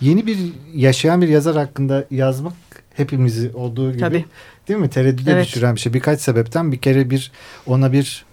Yeni 0.01 0.27
bir 0.27 0.37
yaşayan 0.73 1.21
bir 1.21 1.27
yazar 1.27 1.55
hakkında 1.55 2.05
yazmak 2.11 2.53
hepimizi 2.93 3.51
olduğu 3.53 3.91
gibi 3.91 3.99
Tabii. 3.99 4.25
değil 4.67 4.79
mi? 4.79 4.89
Tereddüde 4.89 5.31
evet. 5.31 5.45
düşüren 5.45 5.75
bir 5.75 5.79
şey. 5.79 5.93
Birkaç 5.93 6.21
sebepten 6.21 6.71
bir 6.71 6.77
kere 6.77 7.09
bir 7.09 7.31
ona 7.65 7.91
bir 7.91 8.25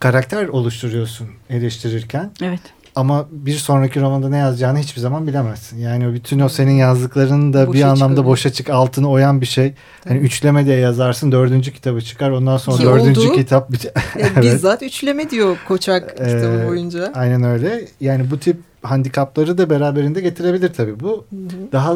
karakter 0.00 0.48
oluşturuyorsun 0.48 1.28
eleştirirken. 1.50 2.30
Evet. 2.42 2.60
Ama 2.94 3.26
bir 3.30 3.54
sonraki 3.54 4.00
romanda 4.00 4.28
ne 4.28 4.36
yazacağını 4.36 4.78
hiçbir 4.78 5.00
zaman 5.00 5.26
bilemezsin. 5.26 5.78
Yani 5.78 6.14
bütün 6.14 6.40
o 6.40 6.48
senin 6.48 6.72
yazdıkların 6.72 7.52
da 7.52 7.66
boşa 7.66 7.78
bir 7.78 7.82
anlamda 7.82 8.06
çıkıyor. 8.06 8.24
boşa 8.24 8.52
çık 8.52 8.70
altını 8.70 9.10
oyan 9.10 9.40
bir 9.40 9.46
şey. 9.46 9.74
Tabii. 10.00 10.14
Hani 10.14 10.26
üçleme 10.26 10.66
diye 10.66 10.78
yazarsın 10.78 11.32
dördüncü 11.32 11.72
kitabı 11.72 12.00
çıkar 12.00 12.30
ondan 12.30 12.56
sonra 12.56 12.76
Ki 12.76 12.84
dördüncü 12.84 13.20
oldu. 13.20 13.32
kitap. 13.32 13.70
evet. 14.16 14.42
Bizzat 14.42 14.82
üçleme 14.82 15.30
diyor 15.30 15.56
Koçak 15.68 16.10
kitabı 16.10 16.62
ee, 16.64 16.68
boyunca. 16.68 17.12
Aynen 17.14 17.42
öyle. 17.42 17.84
Yani 18.00 18.30
bu 18.30 18.38
tip 18.38 18.56
handikapları 18.82 19.58
da 19.58 19.70
beraberinde 19.70 20.20
getirebilir 20.20 20.72
tabii. 20.72 21.00
Bu 21.00 21.26
hı 21.30 21.36
hı. 21.36 21.72
daha 21.72 21.94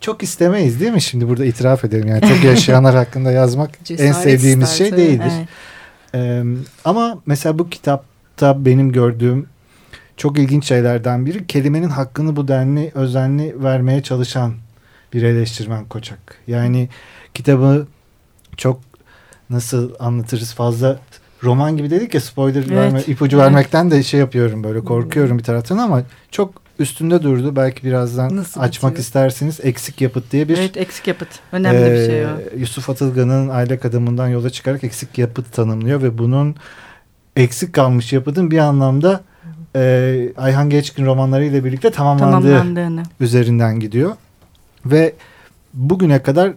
çok 0.00 0.22
istemeyiz 0.22 0.80
değil 0.80 0.92
mi? 0.92 1.02
Şimdi 1.02 1.28
burada 1.28 1.44
itiraf 1.44 1.84
edelim. 1.84 2.08
Yani 2.08 2.20
çok 2.20 2.44
yaşayanlar 2.44 2.94
hakkında 2.94 3.32
yazmak 3.32 3.70
en 3.98 4.12
sevdiğimiz 4.12 4.70
ister, 4.70 4.86
şey 4.86 4.96
değildir. 4.96 5.32
Evet. 5.38 5.48
Ee, 6.14 6.44
ama 6.84 7.18
mesela 7.26 7.58
bu 7.58 7.70
kitapta 7.70 8.64
benim 8.64 8.92
gördüğüm 8.92 9.46
çok 10.16 10.38
ilginç 10.38 10.64
şeylerden 10.64 11.26
biri 11.26 11.46
kelimenin 11.46 11.88
hakkını 11.88 12.36
bu 12.36 12.48
denli 12.48 12.92
özenli 12.94 13.62
vermeye 13.62 14.02
çalışan 14.02 14.54
bir 15.12 15.22
eleştirmen 15.22 15.84
Koçak. 15.84 16.38
Yani 16.46 16.88
kitabı 17.34 17.86
çok 18.56 18.80
nasıl 19.50 19.92
anlatırız 19.98 20.54
fazla 20.54 20.98
roman 21.42 21.76
gibi 21.76 21.90
dedik 21.90 22.14
ya 22.14 22.20
spoiler 22.20 22.60
evet. 22.60 22.70
verme, 22.70 23.02
ipucu 23.06 23.36
evet. 23.36 23.46
vermekten 23.46 23.90
de 23.90 24.02
şey 24.02 24.20
yapıyorum 24.20 24.64
böyle 24.64 24.80
korkuyorum 24.80 25.38
bir 25.38 25.44
taraftan 25.44 25.78
ama 25.78 26.02
çok 26.30 26.63
üstünde 26.78 27.22
durdu. 27.22 27.56
Belki 27.56 27.84
birazdan 27.84 28.36
Nasıl 28.36 28.60
açmak 28.60 28.92
bitiyor? 28.92 29.04
isterseniz 29.04 29.60
eksik 29.62 30.00
yapıt 30.00 30.32
diye 30.32 30.48
bir 30.48 30.58
Evet 30.58 30.76
eksik 30.76 31.06
yapıt. 31.08 31.28
Önemli 31.52 31.78
e, 31.78 31.92
bir 31.92 32.06
şey 32.06 32.26
o. 32.26 32.28
Yusuf 32.56 32.90
Atılgan'ın 32.90 33.48
aile 33.48 33.78
adamından 33.84 34.28
yola 34.28 34.50
çıkarak 34.50 34.84
eksik 34.84 35.18
yapıt 35.18 35.52
tanımlıyor 35.52 36.02
ve 36.02 36.18
bunun 36.18 36.56
eksik 37.36 37.72
kalmış 37.72 38.12
yapıtın 38.12 38.50
bir 38.50 38.58
anlamda 38.58 39.20
e, 39.76 40.32
Ayhan 40.36 40.70
Geçkin 40.70 41.06
romanlarıyla 41.06 41.64
birlikte 41.64 41.90
tamamlandığı 41.90 43.04
üzerinden 43.20 43.80
gidiyor. 43.80 44.12
Ve 44.86 45.14
bugüne 45.74 46.22
kadar 46.22 46.52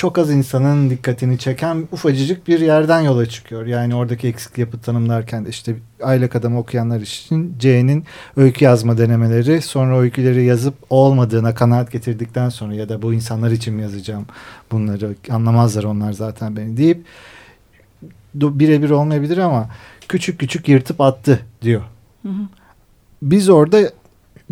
çok 0.00 0.18
az 0.18 0.30
insanın 0.30 0.90
dikkatini 0.90 1.38
çeken 1.38 1.88
ufacıcık 1.92 2.48
bir 2.48 2.60
yerden 2.60 3.00
yola 3.00 3.26
çıkıyor. 3.26 3.66
Yani 3.66 3.94
oradaki 3.94 4.28
eksik 4.28 4.58
yapı 4.58 4.78
tanımlarken 4.78 5.44
de 5.44 5.48
işte 5.48 5.76
aylak 6.02 6.36
adamı 6.36 6.58
okuyanlar 6.58 7.00
için 7.00 7.54
C'nin 7.58 8.04
öykü 8.36 8.64
yazma 8.64 8.98
denemeleri 8.98 9.62
sonra 9.62 9.98
öyküleri 9.98 10.44
yazıp 10.44 10.74
olmadığına 10.90 11.54
kanaat 11.54 11.92
getirdikten 11.92 12.48
sonra 12.48 12.74
ya 12.74 12.88
da 12.88 13.02
bu 13.02 13.14
insanlar 13.14 13.50
için 13.50 13.74
mi 13.74 13.82
yazacağım 13.82 14.26
bunları 14.72 15.14
anlamazlar 15.30 15.84
onlar 15.84 16.12
zaten 16.12 16.56
beni 16.56 16.76
deyip 16.76 17.04
birebir 18.34 18.90
olmayabilir 18.90 19.38
ama 19.38 19.68
küçük 20.08 20.38
küçük 20.40 20.68
yırtıp 20.68 21.00
attı 21.00 21.40
diyor. 21.62 21.82
Hı 22.22 22.28
hı. 22.28 22.42
Biz 23.22 23.48
orada 23.48 23.80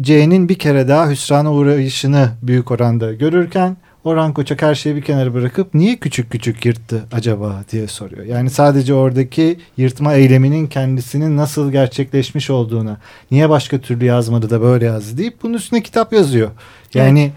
C'nin 0.00 0.48
bir 0.48 0.58
kere 0.58 0.88
daha 0.88 1.10
hüsrana 1.10 1.52
uğrayışını 1.52 2.30
büyük 2.42 2.70
oranda 2.70 3.12
görürken 3.12 3.76
Orhan 4.08 4.32
Koçak 4.32 4.62
her 4.62 4.74
şeyi 4.74 4.96
bir 4.96 5.02
kenara 5.02 5.34
bırakıp 5.34 5.74
niye 5.74 5.96
küçük 5.96 6.30
küçük 6.30 6.66
yırttı 6.66 7.04
acaba 7.12 7.64
diye 7.72 7.86
soruyor. 7.86 8.24
Yani 8.24 8.50
sadece 8.50 8.94
oradaki 8.94 9.58
yırtma 9.76 10.14
eyleminin 10.14 10.66
kendisinin 10.66 11.36
nasıl 11.36 11.72
gerçekleşmiş 11.72 12.50
olduğunu, 12.50 12.96
niye 13.30 13.50
başka 13.50 13.78
türlü 13.78 14.04
yazmadı 14.04 14.50
da 14.50 14.60
böyle 14.60 14.84
yazdı 14.84 15.18
deyip 15.18 15.42
bunun 15.42 15.54
üstüne 15.54 15.82
kitap 15.82 16.12
yazıyor. 16.12 16.50
Yani 16.94 17.20
evet. 17.20 17.32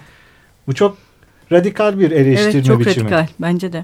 bu 0.68 0.74
çok 0.74 0.98
radikal 1.52 2.00
bir 2.00 2.12
eleştirme 2.12 2.52
evet, 2.52 2.66
çok 2.66 2.80
biçimi. 2.80 2.96
çok 2.96 3.04
radikal 3.04 3.28
bence 3.40 3.74
de. 3.74 3.84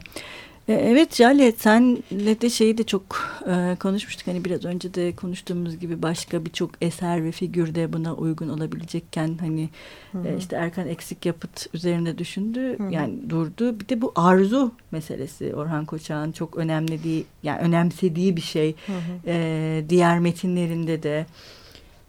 E, 0.67 0.73
evet 0.73 1.15
Jale 1.15 1.51
senle 1.51 2.41
de 2.41 2.49
şeyi 2.49 2.77
de 2.77 2.83
çok 2.83 3.03
e, 3.47 3.75
konuşmuştuk. 3.79 4.27
Hani 4.27 4.45
biraz 4.45 4.65
önce 4.65 4.93
de 4.93 5.15
konuştuğumuz 5.15 5.79
gibi 5.79 6.01
başka 6.01 6.45
birçok 6.45 6.71
eser 6.81 7.23
ve 7.23 7.31
figür 7.31 7.75
de 7.75 7.93
buna 7.93 8.13
uygun 8.13 8.49
olabilecekken 8.49 9.37
hani 9.39 9.69
e, 10.25 10.37
işte 10.37 10.55
Erkan 10.55 10.87
eksik 10.87 11.25
yapıt 11.25 11.67
üzerinde 11.73 12.17
düşündü. 12.17 12.59
Hı 12.59 12.83
-hı. 12.83 12.93
Yani 12.93 13.29
durdu. 13.29 13.79
Bir 13.79 13.89
de 13.89 14.01
bu 14.01 14.11
arzu 14.15 14.71
meselesi 14.91 15.55
Orhan 15.55 15.85
Koçak'ın 15.85 16.31
çok 16.31 16.57
önemlediği 16.57 17.25
yani 17.43 17.59
önemsediği 17.59 18.35
bir 18.35 18.41
şey. 18.41 18.75
Hı 18.87 18.91
-hı. 18.91 19.19
E, 19.27 19.89
diğer 19.89 20.19
metinlerinde 20.19 21.03
de. 21.03 21.25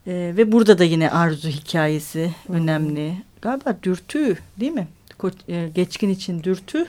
E, 0.06 0.12
ve 0.36 0.52
burada 0.52 0.78
da 0.78 0.84
yine 0.84 1.10
arzu 1.10 1.48
hikayesi 1.48 2.34
Hı 2.46 2.52
-hı. 2.52 2.56
önemli. 2.56 3.14
Galiba 3.42 3.76
dürtü 3.82 4.36
değil 4.60 4.72
mi? 4.72 4.88
Ko 5.18 5.30
e, 5.48 5.68
geçkin 5.74 6.08
için 6.08 6.42
dürtü 6.42 6.86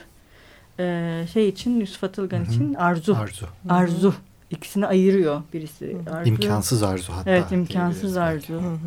e, 0.80 1.26
şey 1.32 1.48
için 1.48 1.80
Yusuf 1.80 2.04
Atılgan 2.04 2.38
Hı-hı. 2.38 2.54
için 2.54 2.74
arzu. 2.74 3.16
Arzu. 3.16 3.46
Arzu. 3.68 4.08
Hı-hı. 4.08 4.20
İkisini 4.50 4.86
ayırıyor 4.86 5.42
birisi. 5.52 5.96
Arzu. 6.12 6.28
İmkansız 6.30 6.82
arzu 6.82 7.12
hatta. 7.12 7.30
Evet 7.30 7.52
imkansız 7.52 8.16
arzu. 8.16 8.54
Hı-hı. 8.54 8.78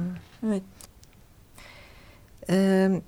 Evet. 0.48 0.64
Ee, 2.50 3.02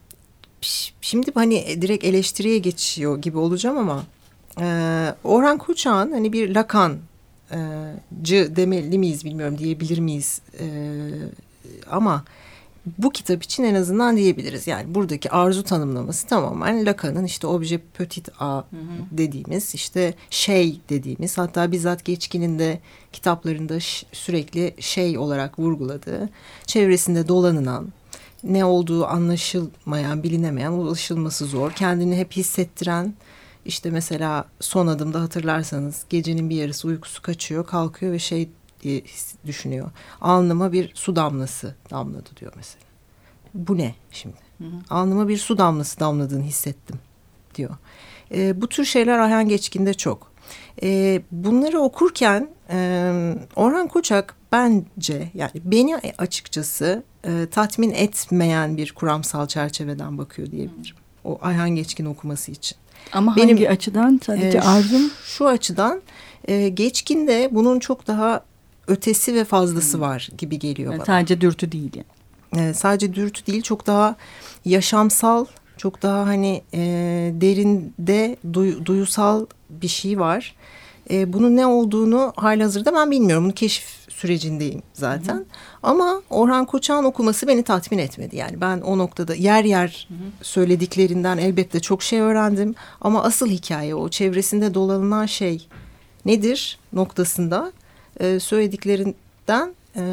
şimdi 1.01 1.31
hani 1.33 1.81
direkt 1.81 2.03
eleştiriye 2.03 2.57
geçiyor 2.57 3.17
gibi 3.17 3.37
olacağım 3.37 3.77
ama 3.77 4.03
e, 4.61 4.65
Orhan 5.23 5.57
Koçak'ın 5.57 6.11
hani 6.11 6.33
bir 6.33 6.55
Lakan 6.55 6.97
e, 7.51 7.57
cı 8.21 8.55
demeli 8.55 8.99
miyiz 8.99 9.25
bilmiyorum 9.25 9.57
diyebilir 9.57 9.99
miyiz 9.99 10.41
e, 10.59 10.65
ama 11.91 12.23
bu 12.97 13.11
kitap 13.11 13.43
için 13.43 13.63
en 13.63 13.75
azından 13.75 14.17
diyebiliriz. 14.17 14.67
Yani 14.67 14.95
buradaki 14.95 15.31
arzu 15.31 15.63
tanımlaması 15.63 16.27
tamamen 16.27 16.85
Lacan'ın 16.85 17.25
işte 17.25 17.47
obje 17.47 17.77
petit 17.77 18.29
a 18.39 18.63
dediğimiz 19.11 19.75
işte 19.75 20.13
şey 20.29 20.79
dediğimiz 20.89 21.37
hatta 21.37 21.71
bizzat 21.71 22.05
Geçkin'in 22.05 22.59
de 22.59 22.79
kitaplarında 23.13 23.77
sürekli 24.11 24.73
şey 24.79 25.17
olarak 25.17 25.59
vurguladığı 25.59 26.29
çevresinde 26.65 27.27
dolanılan 27.27 27.87
ne 28.43 28.65
olduğu 28.65 29.05
anlaşılmayan 29.05 30.23
bilinemeyen 30.23 30.71
ulaşılması 30.71 31.45
zor 31.45 31.71
kendini 31.71 32.17
hep 32.17 32.31
hissettiren 32.31 33.13
işte 33.65 33.91
mesela 33.91 34.45
son 34.59 34.87
adımda 34.87 35.21
hatırlarsanız 35.21 36.05
gecenin 36.09 36.49
bir 36.49 36.55
yarısı 36.55 36.87
uykusu 36.87 37.21
kaçıyor 37.21 37.65
kalkıyor 37.65 38.11
ve 38.11 38.19
şey 38.19 38.49
diye 38.85 39.03
düşünüyor. 39.45 39.91
Alnıma 40.21 40.71
bir 40.71 40.91
su 40.95 41.15
damlası 41.15 41.75
damladı 41.91 42.29
diyor 42.39 42.53
mesela. 42.55 42.85
Bu 43.53 43.77
ne 43.77 43.95
şimdi? 44.11 44.37
Hı 44.57 44.63
hı. 44.63 44.69
Alnıma 44.89 45.27
bir 45.27 45.37
su 45.37 45.57
damlası 45.57 45.99
damladığını 45.99 46.43
hissettim 46.43 46.99
diyor. 47.55 47.75
E, 48.31 48.61
bu 48.61 48.69
tür 48.69 48.85
şeyler 48.85 49.19
Ayhan 49.19 49.49
Geçkin'de 49.49 49.93
çok. 49.93 50.31
E, 50.83 51.21
bunları 51.31 51.79
okurken 51.79 52.49
e, 52.69 53.35
Orhan 53.55 53.87
Koçak 53.87 54.35
bence 54.51 55.31
yani 55.33 55.51
beni 55.55 55.97
açıkçası 56.17 57.03
e, 57.23 57.47
tatmin 57.51 57.91
etmeyen 57.91 58.77
bir 58.77 58.91
kuramsal 58.91 59.47
çerçeveden 59.47 60.17
bakıyor 60.17 60.51
diyebilirim. 60.51 60.95
O 61.23 61.39
Ayhan 61.41 61.69
Geçkin 61.69 62.05
okuması 62.05 62.51
için. 62.51 62.77
Ama 63.11 63.35
Benim, 63.35 63.49
hangi 63.49 63.69
açıdan? 63.69 64.19
Sadece 64.25 64.57
e, 64.57 64.61
arzum? 64.61 65.11
Şu 65.25 65.47
açıdan 65.47 66.01
e, 66.47 66.69
Geçkin'de 66.69 67.49
bunun 67.51 67.79
çok 67.79 68.07
daha 68.07 68.43
ötesi 68.87 69.35
ve 69.35 69.43
fazlası 69.43 70.01
var 70.01 70.29
gibi 70.37 70.59
geliyor 70.59 70.91
yani 70.91 70.99
bana. 70.99 71.05
Sadece 71.05 71.41
dürtü 71.41 71.71
değil 71.71 71.91
yani. 71.95 72.69
E, 72.69 72.73
sadece 72.73 73.13
dürtü 73.13 73.45
değil 73.45 73.61
çok 73.61 73.87
daha 73.87 74.15
yaşamsal, 74.65 75.45
çok 75.77 76.01
daha 76.01 76.25
hani 76.25 76.61
e, 76.73 76.79
derinde 77.41 78.37
duy, 78.53 78.85
duyusal 78.85 79.45
bir 79.69 79.87
şey 79.87 80.19
var. 80.19 80.55
E, 81.11 81.33
bunun 81.33 81.55
ne 81.55 81.65
olduğunu 81.65 82.33
halihazırda 82.35 82.93
ben 82.93 83.11
bilmiyorum. 83.11 83.43
Bunu 83.45 83.53
keşif 83.53 84.05
sürecindeyim 84.09 84.81
zaten. 84.93 85.35
Hı 85.35 85.39
hı. 85.39 85.45
Ama 85.83 86.21
Orhan 86.29 86.65
Koçak'ın 86.65 87.03
okuması 87.03 87.47
beni 87.47 87.63
tatmin 87.63 87.97
etmedi. 87.97 88.35
Yani 88.35 88.61
ben 88.61 88.81
o 88.81 88.97
noktada 88.97 89.35
yer 89.35 89.63
yer 89.63 90.07
hı 90.09 90.13
hı. 90.13 90.27
söylediklerinden 90.41 91.37
elbette 91.37 91.79
çok 91.79 92.03
şey 92.03 92.19
öğrendim. 92.19 92.75
Ama 93.01 93.23
asıl 93.23 93.47
hikaye 93.47 93.95
o 93.95 94.09
çevresinde 94.09 94.73
dolanılan 94.73 95.25
şey 95.25 95.67
nedir 96.25 96.79
noktasında 96.93 97.71
e, 98.19 98.39
söylediklerinden 98.39 99.73
e, 99.95 100.03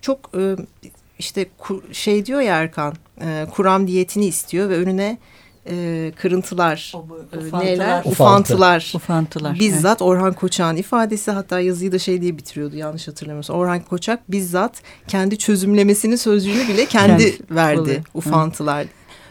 çok 0.00 0.30
e, 0.38 0.56
işte 1.18 1.46
şey 1.92 2.26
diyor 2.26 2.40
ya 2.40 2.56
Erkan 2.56 2.94
e, 3.20 3.46
kuram 3.54 3.86
diyetini 3.86 4.26
istiyor 4.26 4.68
ve 4.68 4.76
önüne 4.76 5.18
e, 5.70 6.12
kırıntılar, 6.16 6.92
e, 7.32 7.58
neler? 7.64 8.02
Ufantılar. 8.04 8.92
Ufantılar. 8.94 9.58
Bizzat 9.60 10.02
evet. 10.02 10.02
Orhan 10.02 10.32
Koçak'ın 10.32 10.76
ifadesi 10.76 11.30
hatta 11.30 11.60
yazıyı 11.60 11.92
da 11.92 11.98
şey 11.98 12.20
diye 12.22 12.38
bitiriyordu 12.38 12.76
yanlış 12.76 13.08
hatırlamıyorsam. 13.08 13.56
Orhan 13.56 13.80
Koçak 13.80 14.30
bizzat 14.30 14.82
kendi 15.08 15.38
çözümlemesini 15.38 16.18
sözcüğünü 16.18 16.68
bile 16.68 16.86
kendi 16.86 17.22
yani, 17.22 17.34
verdi. 17.50 17.80
Oluyor. 17.80 18.04
Ufantılar. 18.14 18.84
Hı. 18.84 18.88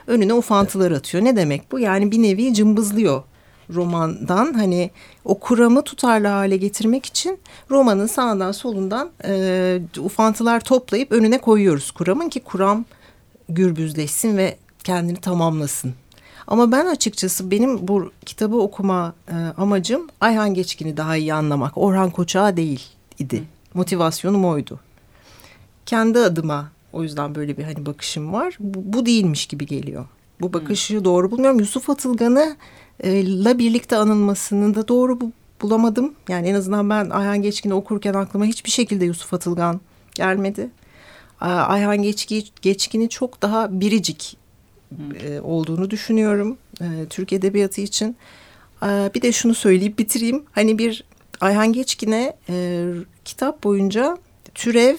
Önüne 0.08 0.34
ufantılar 0.34 0.92
atıyor. 0.92 1.24
Ne 1.24 1.36
demek 1.36 1.72
bu? 1.72 1.80
Yani 1.80 2.12
bir 2.12 2.24
nevi 2.24 2.54
cımbızlıyor 2.54 3.24
romandan 3.74 4.54
hani 4.54 4.92
o 5.26 5.40
kuramı 5.40 5.82
tutarlı 5.82 6.28
hale 6.28 6.58
getirmek 6.58 7.06
için 7.06 7.40
romanın 7.72 8.08
sağından 8.08 8.52
solundan 8.52 9.10
e, 9.26 9.82
ufantılar 10.00 10.60
toplayıp 10.60 11.12
önüne 11.12 11.38
koyuyoruz 11.38 11.92
kuramın 11.92 12.30
ki 12.30 12.40
kuram 12.40 12.86
gürbüzleşsin 13.50 14.38
ve 14.38 14.58
kendini 14.84 15.18
tamamlasın. 15.18 15.94
Ama 16.48 16.72
ben 16.72 16.86
açıkçası 16.86 17.52
benim 17.52 17.88
bu 17.88 18.12
kitabı 18.26 18.58
okuma 18.58 19.14
e, 19.28 19.36
amacım 19.58 20.08
Ayhan 20.22 20.54
Geçkin'i 20.54 20.98
daha 20.98 21.18
iyi 21.18 21.34
anlamak. 21.34 21.78
Orhan 21.78 22.10
Koçak'a 22.10 22.58
değil 22.58 22.84
idi. 23.20 23.44
Motivasyonum 23.74 24.46
oydu. 24.46 24.80
Kendi 25.86 26.20
adıma 26.20 26.72
o 26.94 27.04
yüzden 27.04 27.36
böyle 27.36 27.58
bir 27.58 27.64
hani 27.64 27.86
bakışım 27.86 28.34
var. 28.34 28.58
Bu, 28.60 28.94
bu 28.94 29.06
değilmiş 29.06 29.46
gibi 29.46 29.66
geliyor. 29.66 30.06
Bu 30.42 30.54
bakışı 30.54 30.98
hmm. 30.98 31.06
doğru 31.06 31.32
bulmuyorum. 31.32 31.60
Yusuf 31.60 31.90
Atılgan'ı 31.90 32.56
la 33.44 33.60
birlikte 33.60 33.96
anılmasını 33.96 34.76
da 34.76 34.88
doğru 34.88 35.22
bu, 35.22 35.32
bulamadım. 35.62 36.14
Yani 36.30 36.48
en 36.48 36.56
azından 36.56 36.90
ben 36.90 37.10
Ayhan 37.10 37.42
Geçkin'i 37.42 37.74
okurken 37.74 38.14
aklıma 38.14 38.46
hiçbir 38.46 38.72
şekilde 38.72 39.06
Yusuf 39.06 39.34
Atılgan 39.34 39.82
gelmedi. 40.16 40.70
Ayhan 41.42 42.02
Geçki, 42.02 42.44
Geçkin'i 42.62 43.10
çok 43.10 43.42
daha 43.42 43.80
biricik 43.82 44.38
e, 45.24 45.40
olduğunu 45.40 45.92
düşünüyorum 45.92 46.58
e, 46.82 46.86
Türk 47.10 47.34
Edebiyatı 47.34 47.82
için. 47.82 48.16
E, 48.84 49.12
bir 49.16 49.22
de 49.22 49.32
şunu 49.32 49.56
söyleyip 49.56 50.00
bitireyim. 50.00 50.44
Hani 50.52 50.78
bir 50.78 51.04
Ayhan 51.42 51.74
Geçkin'e 51.74 52.36
e, 52.50 52.86
kitap 53.26 53.64
boyunca 53.64 54.18
türev, 54.56 54.98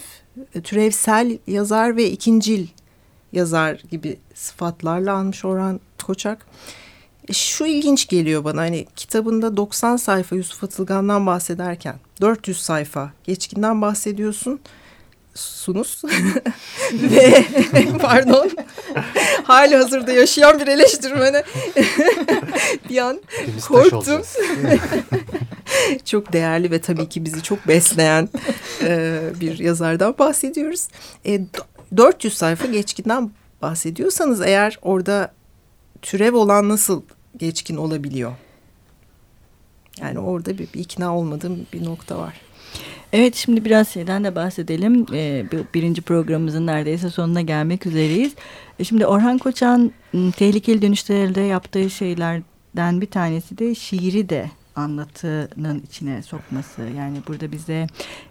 türevsel 0.64 1.38
yazar 1.46 1.96
ve 1.96 2.10
ikincil 2.10 2.66
yazar 3.32 3.82
gibi 3.90 4.18
sıfatlarla 4.34 5.12
almış 5.16 5.44
Orhan 5.44 5.80
Koçak. 6.06 6.46
Şu 7.32 7.66
ilginç 7.66 8.08
geliyor 8.08 8.44
bana 8.44 8.60
hani 8.60 8.86
kitabında 8.96 9.56
90 9.56 9.96
sayfa 9.96 10.36
Yusuf 10.36 10.64
Atılgan'dan 10.64 11.26
bahsederken 11.26 11.96
400 12.20 12.60
sayfa 12.60 13.12
geçkinden 13.24 13.82
bahsediyorsun 13.82 14.60
sunuz 15.34 16.02
ve 16.92 17.44
pardon 18.00 18.50
hali 19.44 19.76
hazırda 19.76 20.12
yaşayan 20.12 20.60
bir 20.60 20.66
eleştirmene 20.66 21.42
bir 22.90 22.98
an 22.98 23.20
korktum. 23.68 24.22
çok 26.04 26.32
değerli 26.32 26.70
ve 26.70 26.80
tabii 26.80 27.08
ki 27.08 27.24
bizi 27.24 27.42
çok 27.42 27.68
besleyen 27.68 28.28
e, 28.82 29.20
bir 29.40 29.58
yazardan 29.58 30.14
bahsediyoruz. 30.18 30.88
E, 31.26 31.40
400 31.96 32.34
sayfa 32.34 32.66
geçkinden 32.66 33.30
bahsediyorsanız 33.62 34.40
eğer 34.40 34.78
orada 34.82 35.32
türev 36.02 36.34
olan 36.34 36.68
nasıl 36.68 37.02
geçkin 37.36 37.76
olabiliyor. 37.76 38.32
Yani 40.00 40.18
orada 40.18 40.58
bir, 40.58 40.72
bir 40.74 40.80
ikna 40.80 41.16
olmadığım 41.16 41.66
bir 41.72 41.84
nokta 41.84 42.18
var. 42.18 42.40
Evet 43.12 43.34
şimdi 43.34 43.64
biraz 43.64 43.88
şeyden 43.88 44.24
de 44.24 44.34
bahsedelim. 44.34 45.06
Ee, 45.12 45.44
birinci 45.74 46.02
programımızın 46.02 46.66
neredeyse 46.66 47.10
sonuna 47.10 47.40
gelmek 47.40 47.86
üzereyiz. 47.86 48.34
Ee, 48.78 48.84
şimdi 48.84 49.06
Orhan 49.06 49.38
Koçan 49.38 49.92
ıı, 50.14 50.32
tehlikeli 50.32 50.82
dönüşlerde 50.82 51.40
yaptığı 51.40 51.90
şeylerden 51.90 53.00
bir 53.00 53.06
tanesi 53.06 53.58
de 53.58 53.74
şiiri 53.74 54.28
de 54.28 54.50
anlatının 54.76 55.82
içine 55.86 56.22
sokması. 56.22 56.82
Yani 56.96 57.18
burada 57.28 57.52
bize 57.52 57.86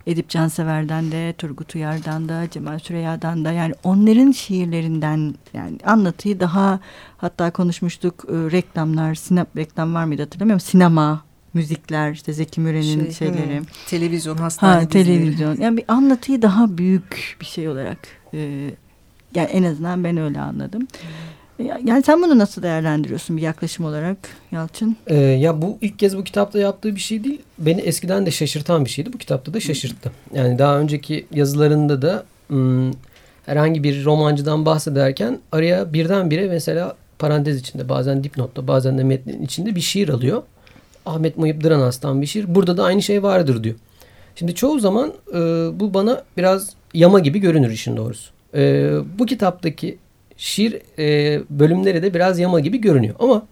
Edip 0.08 0.29
Cansever'den 0.29 1.12
de, 1.12 1.34
Turgut 1.38 1.75
Uyar'dan 1.75 2.29
da, 2.29 2.49
Cemal 2.51 2.79
Süreyya'dan 2.79 3.45
da 3.45 3.51
yani 3.51 3.73
onların 3.84 4.31
şiirlerinden 4.31 5.36
yani 5.53 5.77
anlatıyı 5.86 6.39
daha 6.39 6.79
hatta 7.17 7.51
konuşmuştuk 7.51 8.25
e, 8.29 8.34
reklamlar, 8.34 9.15
sinep 9.15 9.58
reklam 9.58 9.93
var 9.93 10.05
mıydı 10.05 10.21
hatırlamıyorum. 10.21 10.60
Sinema, 10.60 11.23
müzikler, 11.53 12.12
işte 12.12 12.34
Zeki 12.34 12.62
Müren'in 12.62 13.03
şey, 13.03 13.12
şeyleri. 13.12 13.60
Hmm, 13.60 13.65
televizyon, 13.88 14.38
hastane 14.38 14.84
ha, 14.84 14.89
televizyon. 14.89 15.58
Yani 15.62 15.77
bir 15.77 15.86
anlatıyı 15.88 16.41
daha 16.41 16.77
büyük 16.77 17.38
bir 17.41 17.45
şey 17.45 17.69
olarak 17.69 17.97
e, 18.34 18.71
yani 19.36 19.47
en 19.47 19.63
azından 19.63 20.03
ben 20.03 20.17
öyle 20.17 20.41
anladım. 20.41 20.88
Yani 21.59 22.03
sen 22.03 22.21
bunu 22.21 22.37
nasıl 22.37 22.63
değerlendiriyorsun 22.63 23.37
bir 23.37 23.41
yaklaşım 23.41 23.85
olarak 23.85 24.17
Yalçın? 24.51 24.97
Ee, 25.07 25.15
ya 25.15 25.61
bu 25.61 25.77
ilk 25.81 25.99
kez 25.99 26.17
bu 26.17 26.23
kitapta 26.23 26.59
yaptığı 26.59 26.95
bir 26.95 26.99
şey 26.99 27.23
değil. 27.23 27.41
Beni 27.59 27.81
eskiden 27.81 28.25
de 28.25 28.31
şaşırtan 28.31 28.85
bir 28.85 28.89
şeydi. 28.89 29.13
Bu 29.13 29.17
kitapta 29.17 29.53
da 29.53 29.59
şaşırttı. 29.59 30.11
Yani 30.33 30.59
daha 30.59 30.79
önceki 30.79 31.25
yazılarında 31.31 32.01
da 32.01 32.23
ım, 32.51 32.91
herhangi 33.45 33.83
bir 33.83 34.05
romancıdan 34.05 34.65
bahsederken 34.65 35.39
araya 35.51 35.93
birdenbire 35.93 36.47
mesela 36.47 36.95
parantez 37.19 37.59
içinde 37.59 37.89
bazen 37.89 38.23
dipnotta 38.23 38.67
bazen 38.67 38.97
de 38.97 39.03
metnin 39.03 39.41
içinde 39.41 39.75
bir 39.75 39.81
şiir 39.81 40.09
alıyor. 40.09 40.43
Ahmet 41.05 41.37
Muhip 41.37 41.63
Dıranas'tan 41.63 42.21
bir 42.21 42.27
şiir. 42.27 42.55
Burada 42.55 42.77
da 42.77 42.83
aynı 42.83 43.01
şey 43.01 43.23
vardır 43.23 43.63
diyor. 43.63 43.75
Şimdi 44.35 44.55
çoğu 44.55 44.79
zaman 44.79 45.13
e, 45.33 45.39
bu 45.79 45.93
bana 45.93 46.23
biraz 46.37 46.69
yama 46.93 47.19
gibi 47.19 47.39
görünür 47.39 47.71
işin 47.71 47.97
doğrusu. 47.97 48.31
E, 48.53 48.91
bu 49.19 49.25
kitaptaki 49.25 49.97
şiir 50.37 50.81
e, 50.99 51.41
bölümleri 51.49 52.03
de 52.03 52.13
biraz 52.13 52.39
yama 52.39 52.59
gibi 52.59 52.81
görünüyor. 52.81 53.15
Ama 53.19 53.45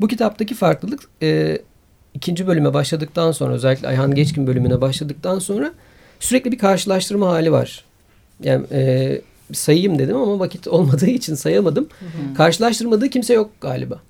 bu 0.00 0.08
kitaptaki 0.08 0.54
farklılık 0.54 1.00
e, 1.22 1.58
ikinci 2.14 2.46
bölüme 2.46 2.74
başladıktan 2.74 3.32
sonra 3.32 3.54
özellikle 3.54 3.88
Ayhan 3.88 4.14
Geçkin 4.14 4.46
bölümüne 4.46 4.80
başladıktan 4.80 5.38
sonra 5.38 5.72
sürekli 6.20 6.52
bir 6.52 6.58
karşılaştırma 6.58 7.28
hali 7.28 7.52
var. 7.52 7.84
Yani 8.42 8.66
e, 8.72 9.20
sayayım 9.52 9.98
dedim 9.98 10.16
ama 10.16 10.38
vakit 10.38 10.68
olmadığı 10.68 11.10
için 11.10 11.34
sayamadım. 11.34 11.88
Hı 12.00 12.04
hı. 12.04 12.34
Karşılaştırmadığı 12.34 13.08
kimse 13.08 13.34
yok 13.34 13.50
galiba. 13.60 14.00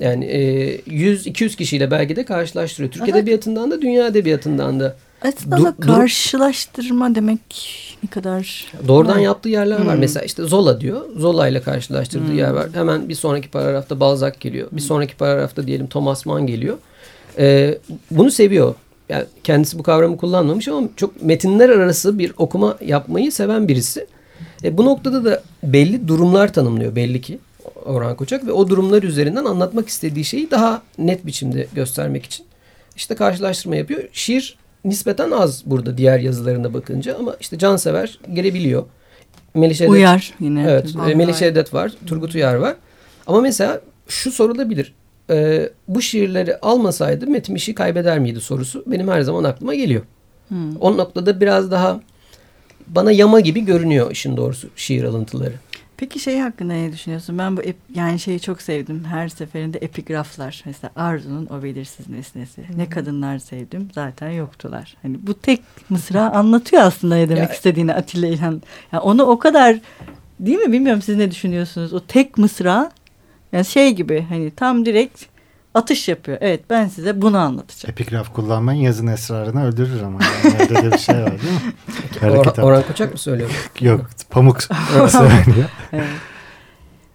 Yani 0.00 0.24
e, 0.24 0.76
100-200 0.76 1.56
kişiyle 1.56 1.90
belki 1.90 2.16
de 2.16 2.24
karşılaştırıyor. 2.24 2.92
Türk 2.92 3.02
Aha. 3.02 3.10
Edebiyatından 3.10 3.70
da 3.70 3.82
dünya 3.82 4.06
edebiyatından 4.06 4.80
da. 4.80 4.96
Aslında 5.24 5.56
du 5.56 5.76
karşılaştırma 5.80 7.14
demek 7.14 7.40
ne 8.02 8.10
kadar... 8.10 8.72
Doğrudan 8.88 9.16
var. 9.16 9.20
yaptığı 9.20 9.48
yerler 9.48 9.78
hmm. 9.78 9.86
var. 9.86 9.94
Mesela 9.94 10.24
işte 10.24 10.42
Zola 10.42 10.80
diyor. 10.80 11.00
Zola 11.16 11.48
ile 11.48 11.62
karşılaştırdığı 11.62 12.28
hmm. 12.28 12.38
yer 12.38 12.50
var. 12.50 12.68
Hemen 12.72 13.08
bir 13.08 13.14
sonraki 13.14 13.48
paragrafta 13.48 14.00
Balzac 14.00 14.40
geliyor. 14.40 14.66
Bir 14.66 14.80
hmm. 14.80 14.86
sonraki 14.86 15.16
paragrafta 15.16 15.66
diyelim 15.66 15.86
Thomas 15.86 16.26
Mann 16.26 16.46
geliyor. 16.46 16.78
Ee, 17.38 17.78
bunu 18.10 18.30
seviyor. 18.30 18.74
Yani 19.08 19.24
kendisi 19.44 19.78
bu 19.78 19.82
kavramı 19.82 20.16
kullanmamış 20.16 20.68
ama 20.68 20.88
çok 20.96 21.22
metinler 21.22 21.68
arası 21.68 22.18
bir 22.18 22.32
okuma 22.36 22.76
yapmayı 22.80 23.32
seven 23.32 23.68
birisi. 23.68 24.06
E, 24.64 24.78
bu 24.78 24.84
noktada 24.84 25.24
da 25.24 25.42
belli 25.62 26.08
durumlar 26.08 26.52
tanımlıyor 26.52 26.96
belli 26.96 27.20
ki 27.20 27.38
Orhan 27.84 28.16
Koçak 28.16 28.46
ve 28.46 28.52
o 28.52 28.68
durumlar 28.68 29.02
üzerinden 29.02 29.44
anlatmak 29.44 29.88
istediği 29.88 30.24
şeyi 30.24 30.50
daha 30.50 30.82
net 30.98 31.26
biçimde 31.26 31.66
göstermek 31.74 32.24
için 32.24 32.46
işte 32.96 33.14
karşılaştırma 33.14 33.76
yapıyor. 33.76 34.02
Şiir 34.12 34.56
nispeten 34.84 35.30
az 35.30 35.62
burada 35.66 35.98
diğer 35.98 36.18
yazılarına 36.18 36.74
bakınca 36.74 37.16
ama 37.18 37.36
işte 37.40 37.58
Cansever 37.58 38.18
gelebiliyor. 38.32 38.84
Melis 39.54 39.80
Edet, 39.80 39.90
Uyar 39.90 40.34
yine. 40.40 40.66
Evet. 40.70 40.94
E, 41.08 41.14
Melis 41.14 41.42
Edet 41.42 41.74
var. 41.74 41.92
Turgut 42.06 42.34
Uyar 42.34 42.54
var. 42.54 42.74
Ama 43.26 43.40
mesela 43.40 43.80
şu 44.08 44.32
sorulabilir. 44.32 44.94
E, 45.30 45.68
bu 45.88 46.02
şiirleri 46.02 46.56
almasaydı 46.56 47.26
Metin 47.26 47.54
işi 47.54 47.74
kaybeder 47.74 48.18
miydi 48.18 48.40
sorusu 48.40 48.84
benim 48.86 49.08
her 49.08 49.20
zaman 49.20 49.44
aklıma 49.44 49.74
geliyor. 49.74 50.02
Hmm. 50.48 50.76
O 50.76 50.96
noktada 50.96 51.40
biraz 51.40 51.70
daha 51.70 52.00
bana 52.86 53.12
yama 53.12 53.40
gibi 53.40 53.60
görünüyor 53.60 54.10
işin 54.10 54.36
doğrusu 54.36 54.68
şiir 54.76 55.04
alıntıları. 55.04 55.54
Peki 56.02 56.18
şey 56.18 56.38
hakkında 56.38 56.72
ne 56.72 56.92
düşünüyorsun? 56.92 57.38
Ben 57.38 57.56
bu 57.56 57.60
yani 57.94 58.18
şeyi 58.18 58.40
çok 58.40 58.62
sevdim. 58.62 59.04
Her 59.04 59.28
seferinde 59.28 59.78
epigraflar. 59.78 60.62
Mesela 60.66 60.92
Arzu'nun 60.96 61.46
o 61.46 61.62
belirsiz 61.62 62.08
nesnesi. 62.08 62.64
Ne 62.76 62.88
kadınlar 62.90 63.38
sevdim 63.38 63.88
zaten 63.94 64.30
yoktular. 64.30 64.96
Hani 65.02 65.26
bu 65.26 65.34
tek 65.34 65.62
mısra 65.88 66.30
anlatıyor 66.30 66.82
aslında 66.82 67.14
ne 67.14 67.28
demek 67.28 67.48
ya, 67.48 67.54
istediğini 67.54 67.94
Atilla 67.94 68.26
İlhan. 68.26 68.62
Yani 68.92 69.00
onu 69.00 69.22
o 69.22 69.38
kadar 69.38 69.78
değil 70.40 70.58
mi 70.58 70.72
bilmiyorum 70.72 71.02
siz 71.02 71.16
ne 71.16 71.30
düşünüyorsunuz? 71.30 71.92
O 71.92 72.00
tek 72.00 72.38
mısra 72.38 72.90
yani 73.52 73.64
şey 73.64 73.90
gibi 73.90 74.26
hani 74.28 74.50
tam 74.50 74.86
direkt 74.86 75.24
atış 75.74 76.08
yapıyor. 76.08 76.38
Evet 76.40 76.60
ben 76.70 76.88
size 76.88 77.22
bunu 77.22 77.38
anlatacağım. 77.38 77.92
Epigraf 77.92 78.34
kullanmayın 78.34 78.80
yazın 78.80 79.06
esrarını 79.06 79.66
öldürür 79.66 80.02
ama. 80.02 80.18
Yani 80.44 80.56
öyle 80.60 80.82
de 80.82 80.92
bir 80.92 80.98
şey 80.98 81.14
var 81.14 81.30
değil 81.42 81.52
mi? 81.52 82.38
Or 82.62 82.62
Orhan 82.62 82.82
Koçak 82.82 83.12
mı 83.12 83.18
söylüyor? 83.18 83.50
Yok 83.80 84.06
Pamuk 84.30 84.62
söylüyor. 85.08 85.68
evet. 85.92 86.06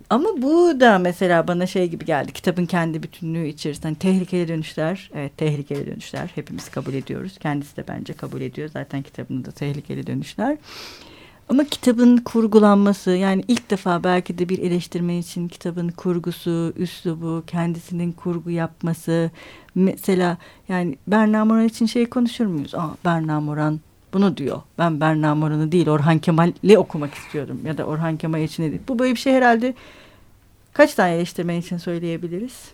Ama 0.09 0.29
bu 0.37 0.79
da 0.79 0.99
mesela 0.99 1.47
bana 1.47 1.67
şey 1.67 1.87
gibi 1.89 2.05
geldi. 2.05 2.33
Kitabın 2.33 2.65
kendi 2.65 3.03
bütünlüğü 3.03 3.47
içerisinde. 3.47 3.87
Hani 3.87 3.95
tehlikeli 3.97 4.47
dönüşler. 4.47 5.11
Evet 5.15 5.37
tehlikeli 5.37 5.87
dönüşler. 5.87 6.31
Hepimiz 6.35 6.69
kabul 6.69 6.93
ediyoruz. 6.93 7.37
Kendisi 7.39 7.77
de 7.77 7.83
bence 7.87 8.13
kabul 8.13 8.41
ediyor. 8.41 8.69
Zaten 8.73 9.01
kitabında 9.01 9.45
da 9.47 9.51
tehlikeli 9.51 10.07
dönüşler. 10.07 10.57
Ama 11.49 11.63
kitabın 11.63 12.17
kurgulanması 12.17 13.11
yani 13.11 13.43
ilk 13.47 13.69
defa 13.69 14.03
belki 14.03 14.37
de 14.37 14.49
bir 14.49 14.59
eleştirmen 14.59 15.13
için 15.13 15.47
kitabın 15.47 15.89
kurgusu, 15.89 16.73
üslubu, 16.77 17.43
kendisinin 17.47 18.11
kurgu 18.11 18.51
yapması. 18.51 19.31
Mesela 19.75 20.37
yani 20.69 20.97
Berna 21.07 21.45
Moran 21.45 21.65
için 21.65 21.85
şey 21.85 22.05
konuşur 22.05 22.45
muyuz? 22.45 22.75
Aa, 22.75 22.95
Berna 23.05 23.39
Moran 23.39 23.79
bunu 24.13 24.37
diyor. 24.37 24.61
Ben 24.77 25.01
Berna 25.01 25.35
Moran'ı 25.35 25.71
değil 25.71 25.89
Orhan 25.89 26.19
Kemal'i 26.19 26.77
okumak 26.77 27.13
istiyorum. 27.13 27.59
Ya 27.65 27.77
da 27.77 27.83
Orhan 27.83 28.17
Kemal 28.17 28.41
için 28.41 28.63
değil. 28.63 28.81
Bu 28.87 28.99
böyle 28.99 29.13
bir 29.13 29.19
şey 29.19 29.33
herhalde 29.33 29.73
kaç 30.73 30.93
tane 30.93 31.15
eleştirmen 31.15 31.55
için 31.55 31.77
söyleyebiliriz? 31.77 32.71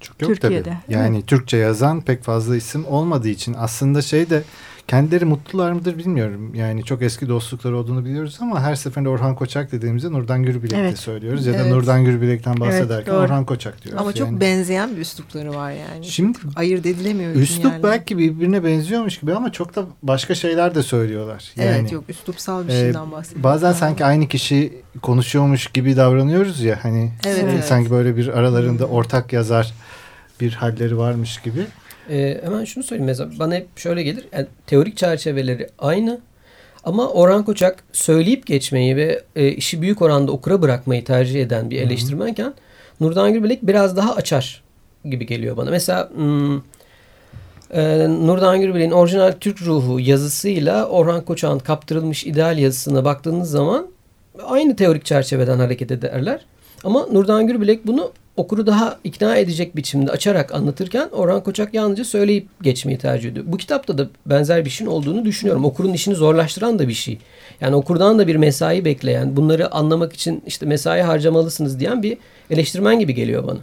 Çok 0.00 0.22
yok 0.22 0.30
Türkiye'de. 0.30 0.62
tabii. 0.62 0.94
Yani 0.94 1.16
evet. 1.16 1.26
Türkçe 1.26 1.56
yazan 1.56 2.00
pek 2.00 2.22
fazla 2.22 2.56
isim 2.56 2.86
olmadığı 2.86 3.28
için 3.28 3.54
aslında 3.58 4.02
şey 4.02 4.30
de 4.30 4.42
Kendileri 4.90 5.24
mutlular 5.24 5.72
mıdır 5.72 5.98
bilmiyorum. 5.98 6.54
Yani 6.54 6.84
çok 6.84 7.02
eski 7.02 7.28
dostlukları 7.28 7.76
olduğunu 7.76 8.04
biliyoruz 8.04 8.38
ama 8.40 8.60
her 8.62 8.74
seferinde 8.74 9.08
Orhan 9.08 9.34
Koçak 9.34 9.72
dediğimizde 9.72 10.12
Nurdan 10.12 10.42
Gürbilek 10.42 10.78
evet. 10.78 10.98
söylüyoruz. 10.98 11.46
Ya 11.46 11.52
da 11.52 11.58
evet. 11.58 11.72
Nurdan 11.72 12.04
Gürbilek'ten 12.04 12.60
bahsederken 12.60 13.12
evet, 13.12 13.22
Orhan 13.22 13.44
Koçak 13.44 13.84
diyoruz. 13.84 14.00
Ama 14.00 14.12
çok 14.12 14.26
yani. 14.26 14.40
benzeyen 14.40 14.96
bir 14.96 15.00
üslupları 15.00 15.54
var 15.54 15.70
yani. 15.70 16.04
Şimdi 16.04 16.38
ayırt 16.56 16.86
edilemiyor. 16.86 17.34
Üslup 17.34 17.82
belki 17.82 18.18
birbirine 18.18 18.64
benziyormuş 18.64 19.18
gibi 19.18 19.34
ama 19.34 19.52
çok 19.52 19.76
da 19.76 19.84
başka 20.02 20.34
şeyler 20.34 20.74
de 20.74 20.82
söylüyorlar. 20.82 21.52
Yani, 21.56 21.68
evet 21.68 21.92
yok 21.92 22.04
üslupsal 22.08 22.68
bir 22.68 22.72
şeyden 22.72 23.08
e, 23.08 23.12
bahsediyoruz. 23.12 23.44
Bazen 23.44 23.72
sanki 23.72 24.04
aynı 24.04 24.28
kişi 24.28 24.82
konuşuyormuş 25.02 25.66
gibi 25.66 25.96
davranıyoruz 25.96 26.60
ya 26.60 26.78
hani 26.82 27.12
evet, 27.26 27.44
evet. 27.44 27.64
sanki 27.64 27.90
böyle 27.90 28.16
bir 28.16 28.28
aralarında 28.28 28.86
ortak 28.86 29.32
yazar 29.32 29.74
bir 30.40 30.52
halleri 30.52 30.98
varmış 30.98 31.40
gibi. 31.40 31.66
Ee, 32.10 32.40
hemen 32.44 32.64
şunu 32.64 32.84
söyleyeyim 32.84 33.06
mesela 33.06 33.30
bana 33.38 33.54
hep 33.54 33.78
şöyle 33.78 34.02
gelir. 34.02 34.24
Yani 34.32 34.46
teorik 34.66 34.96
çerçeveleri 34.96 35.68
aynı 35.78 36.20
ama 36.84 37.08
Orhan 37.08 37.44
Koçak 37.44 37.84
söyleyip 37.92 38.46
geçmeyi 38.46 38.96
ve 38.96 39.22
e, 39.36 39.48
işi 39.48 39.82
büyük 39.82 40.02
oranda 40.02 40.32
okura 40.32 40.62
bırakmayı 40.62 41.04
tercih 41.04 41.42
eden 41.42 41.70
bir 41.70 41.80
eleştirmenken 41.80 42.44
Hı-hı. 42.44 42.54
Nurdan 43.00 43.32
Gülbelek 43.32 43.62
biraz 43.62 43.96
daha 43.96 44.14
açar 44.14 44.62
gibi 45.04 45.26
geliyor 45.26 45.56
bana. 45.56 45.70
Mesela 45.70 46.10
hmm, 46.14 46.56
e, 47.70 48.08
Nurdan 48.08 48.60
Gürbelek'in 48.60 48.90
orijinal 48.90 49.32
Türk 49.40 49.62
ruhu 49.62 50.00
yazısıyla 50.00 50.86
Orhan 50.86 51.24
Koçak'ın 51.24 51.58
kaptırılmış 51.58 52.26
ideal 52.26 52.58
yazısına 52.58 53.04
baktığınız 53.04 53.50
zaman 53.50 53.86
aynı 54.46 54.76
teorik 54.76 55.04
çerçeveden 55.04 55.58
hareket 55.58 55.90
ederler. 55.90 56.40
Ama 56.84 57.06
Nurdan 57.12 57.46
Gürbelek 57.46 57.86
bunu 57.86 58.12
okuru 58.36 58.66
daha 58.66 58.98
ikna 59.04 59.36
edecek 59.36 59.76
biçimde 59.76 60.10
açarak 60.10 60.54
anlatırken 60.54 61.08
Orhan 61.12 61.42
Koçak 61.42 61.74
yalnızca 61.74 62.04
söyleyip 62.04 62.48
geçmeyi 62.62 62.98
tercih 62.98 63.30
ediyor. 63.30 63.46
Bu 63.48 63.56
kitapta 63.56 63.98
da 63.98 64.08
benzer 64.26 64.64
bir 64.64 64.70
şeyin 64.70 64.90
olduğunu 64.90 65.24
düşünüyorum. 65.24 65.64
Okurun 65.64 65.92
işini 65.92 66.14
zorlaştıran 66.14 66.78
da 66.78 66.88
bir 66.88 66.92
şey. 66.92 67.18
Yani 67.60 67.74
okurdan 67.74 68.18
da 68.18 68.26
bir 68.26 68.36
mesai 68.36 68.84
bekleyen, 68.84 69.36
bunları 69.36 69.74
anlamak 69.74 70.12
için 70.12 70.42
işte 70.46 70.66
mesai 70.66 71.02
harcamalısınız 71.02 71.80
diyen 71.80 72.02
bir 72.02 72.18
eleştirmen 72.50 72.98
gibi 72.98 73.14
geliyor 73.14 73.46
bana. 73.46 73.58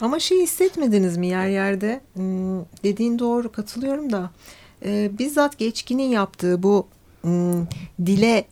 Ama 0.00 0.18
şey 0.18 0.42
hissetmediniz 0.42 1.16
mi 1.16 1.26
yer 1.26 1.48
yerde? 1.48 2.00
Hmm, 2.14 2.60
dediğin 2.84 3.18
doğru 3.18 3.52
katılıyorum 3.52 4.12
da. 4.12 4.30
E, 4.84 5.10
bizzat 5.18 5.58
geçkinin 5.58 6.08
yaptığı 6.08 6.62
bu 6.62 6.86
hmm, 7.22 7.66
dile 8.06 8.44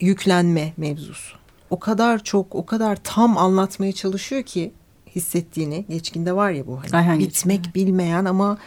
yüklenme 0.00 0.72
mevzusu. 0.76 1.39
O 1.70 1.78
kadar 1.78 2.24
çok, 2.24 2.54
o 2.54 2.66
kadar 2.66 2.98
tam 3.04 3.38
anlatmaya 3.38 3.92
çalışıyor 3.92 4.42
ki 4.42 4.72
hissettiğini. 5.16 5.84
Geçkinde 5.88 6.36
var 6.36 6.50
ya 6.50 6.66
bu 6.66 6.80
hani 6.90 7.10
Ay, 7.10 7.18
bitmek 7.18 7.64
geçkin. 7.64 7.74
bilmeyen 7.74 8.24
ama 8.24 8.58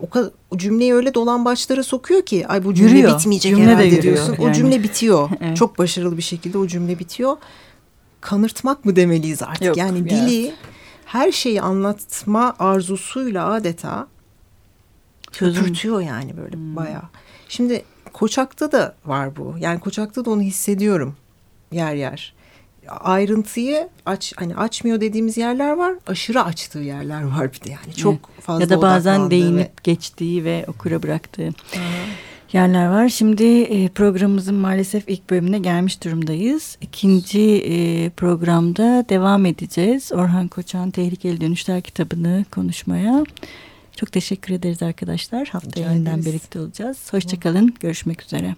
o 0.00 0.10
kadar 0.10 0.30
o 0.50 0.58
cümleyi 0.58 0.94
öyle 0.94 1.14
dolan 1.14 1.44
başlara 1.44 1.82
sokuyor 1.82 2.22
ki 2.22 2.46
ay 2.46 2.64
bu 2.64 2.74
cümle 2.74 2.98
yürüyor. 2.98 3.18
bitmeyecek 3.18 3.56
cümle 3.56 3.66
herhalde 3.66 3.90
de 3.90 4.02
diyorsun. 4.02 4.36
Yani. 4.38 4.50
O 4.50 4.52
cümle 4.52 4.82
bitiyor. 4.82 5.30
evet. 5.40 5.56
Çok 5.56 5.78
başarılı 5.78 6.16
bir 6.16 6.22
şekilde 6.22 6.58
o 6.58 6.66
cümle 6.66 6.98
bitiyor. 6.98 7.36
Kanırtmak 8.20 8.84
mı 8.84 8.96
demeliyiz 8.96 9.42
artık? 9.42 9.64
Yok, 9.64 9.76
yani 9.76 9.98
evet. 9.98 10.10
dili 10.10 10.52
her 11.04 11.32
şeyi 11.32 11.62
anlatma 11.62 12.54
arzusuyla 12.58 13.52
adeta 13.52 14.06
köpürtüyor 15.32 16.00
yani 16.00 16.36
böyle 16.36 16.56
hmm. 16.56 16.76
bayağı. 16.76 17.08
Şimdi 17.48 17.84
Koçak'ta 18.12 18.72
da 18.72 18.94
var 19.06 19.36
bu. 19.36 19.54
Yani 19.58 19.80
Koçak'ta 19.80 20.24
da 20.24 20.30
onu 20.30 20.42
hissediyorum 20.42 21.16
yer 21.72 21.94
yer 21.94 22.34
ayrıntıyı 22.90 23.88
aç 24.06 24.32
hani 24.36 24.56
açmıyor 24.56 25.00
dediğimiz 25.00 25.36
yerler 25.36 25.72
var. 25.72 25.94
Aşırı 26.06 26.44
açtığı 26.44 26.78
yerler 26.78 27.22
var 27.22 27.52
bir 27.52 27.60
de 27.68 27.70
yani. 27.70 27.94
Çok 27.96 28.30
fazla 28.40 28.62
Ya 28.62 28.70
da 28.70 28.82
bazen 28.82 29.30
değinip 29.30 29.68
ve... 29.68 29.72
geçtiği 29.84 30.44
ve 30.44 30.64
okura 30.68 31.02
bıraktığı. 31.02 31.48
Aha. 31.76 31.82
yerler 32.52 32.88
var. 32.88 33.08
Şimdi 33.08 33.62
e, 33.62 33.88
programımızın 33.88 34.54
maalesef 34.54 35.08
ilk 35.08 35.30
bölümüne 35.30 35.58
gelmiş 35.58 36.04
durumdayız. 36.04 36.78
İkinci 36.80 37.40
e, 37.40 38.10
programda 38.10 39.04
devam 39.08 39.46
edeceğiz. 39.46 40.12
Orhan 40.12 40.48
Koçan 40.48 40.90
Tehlikeli 40.90 41.40
Dönüşler 41.40 41.80
kitabını 41.80 42.44
konuşmaya. 42.50 43.24
Çok 43.96 44.12
teşekkür 44.12 44.54
ederiz 44.54 44.82
arkadaşlar. 44.82 45.48
Haftaya 45.48 45.92
yeniden 45.92 46.24
birlikte 46.24 46.60
olacağız. 46.60 47.12
Hoşçakalın. 47.12 47.74
Görüşmek 47.80 48.22
üzere. 48.22 48.54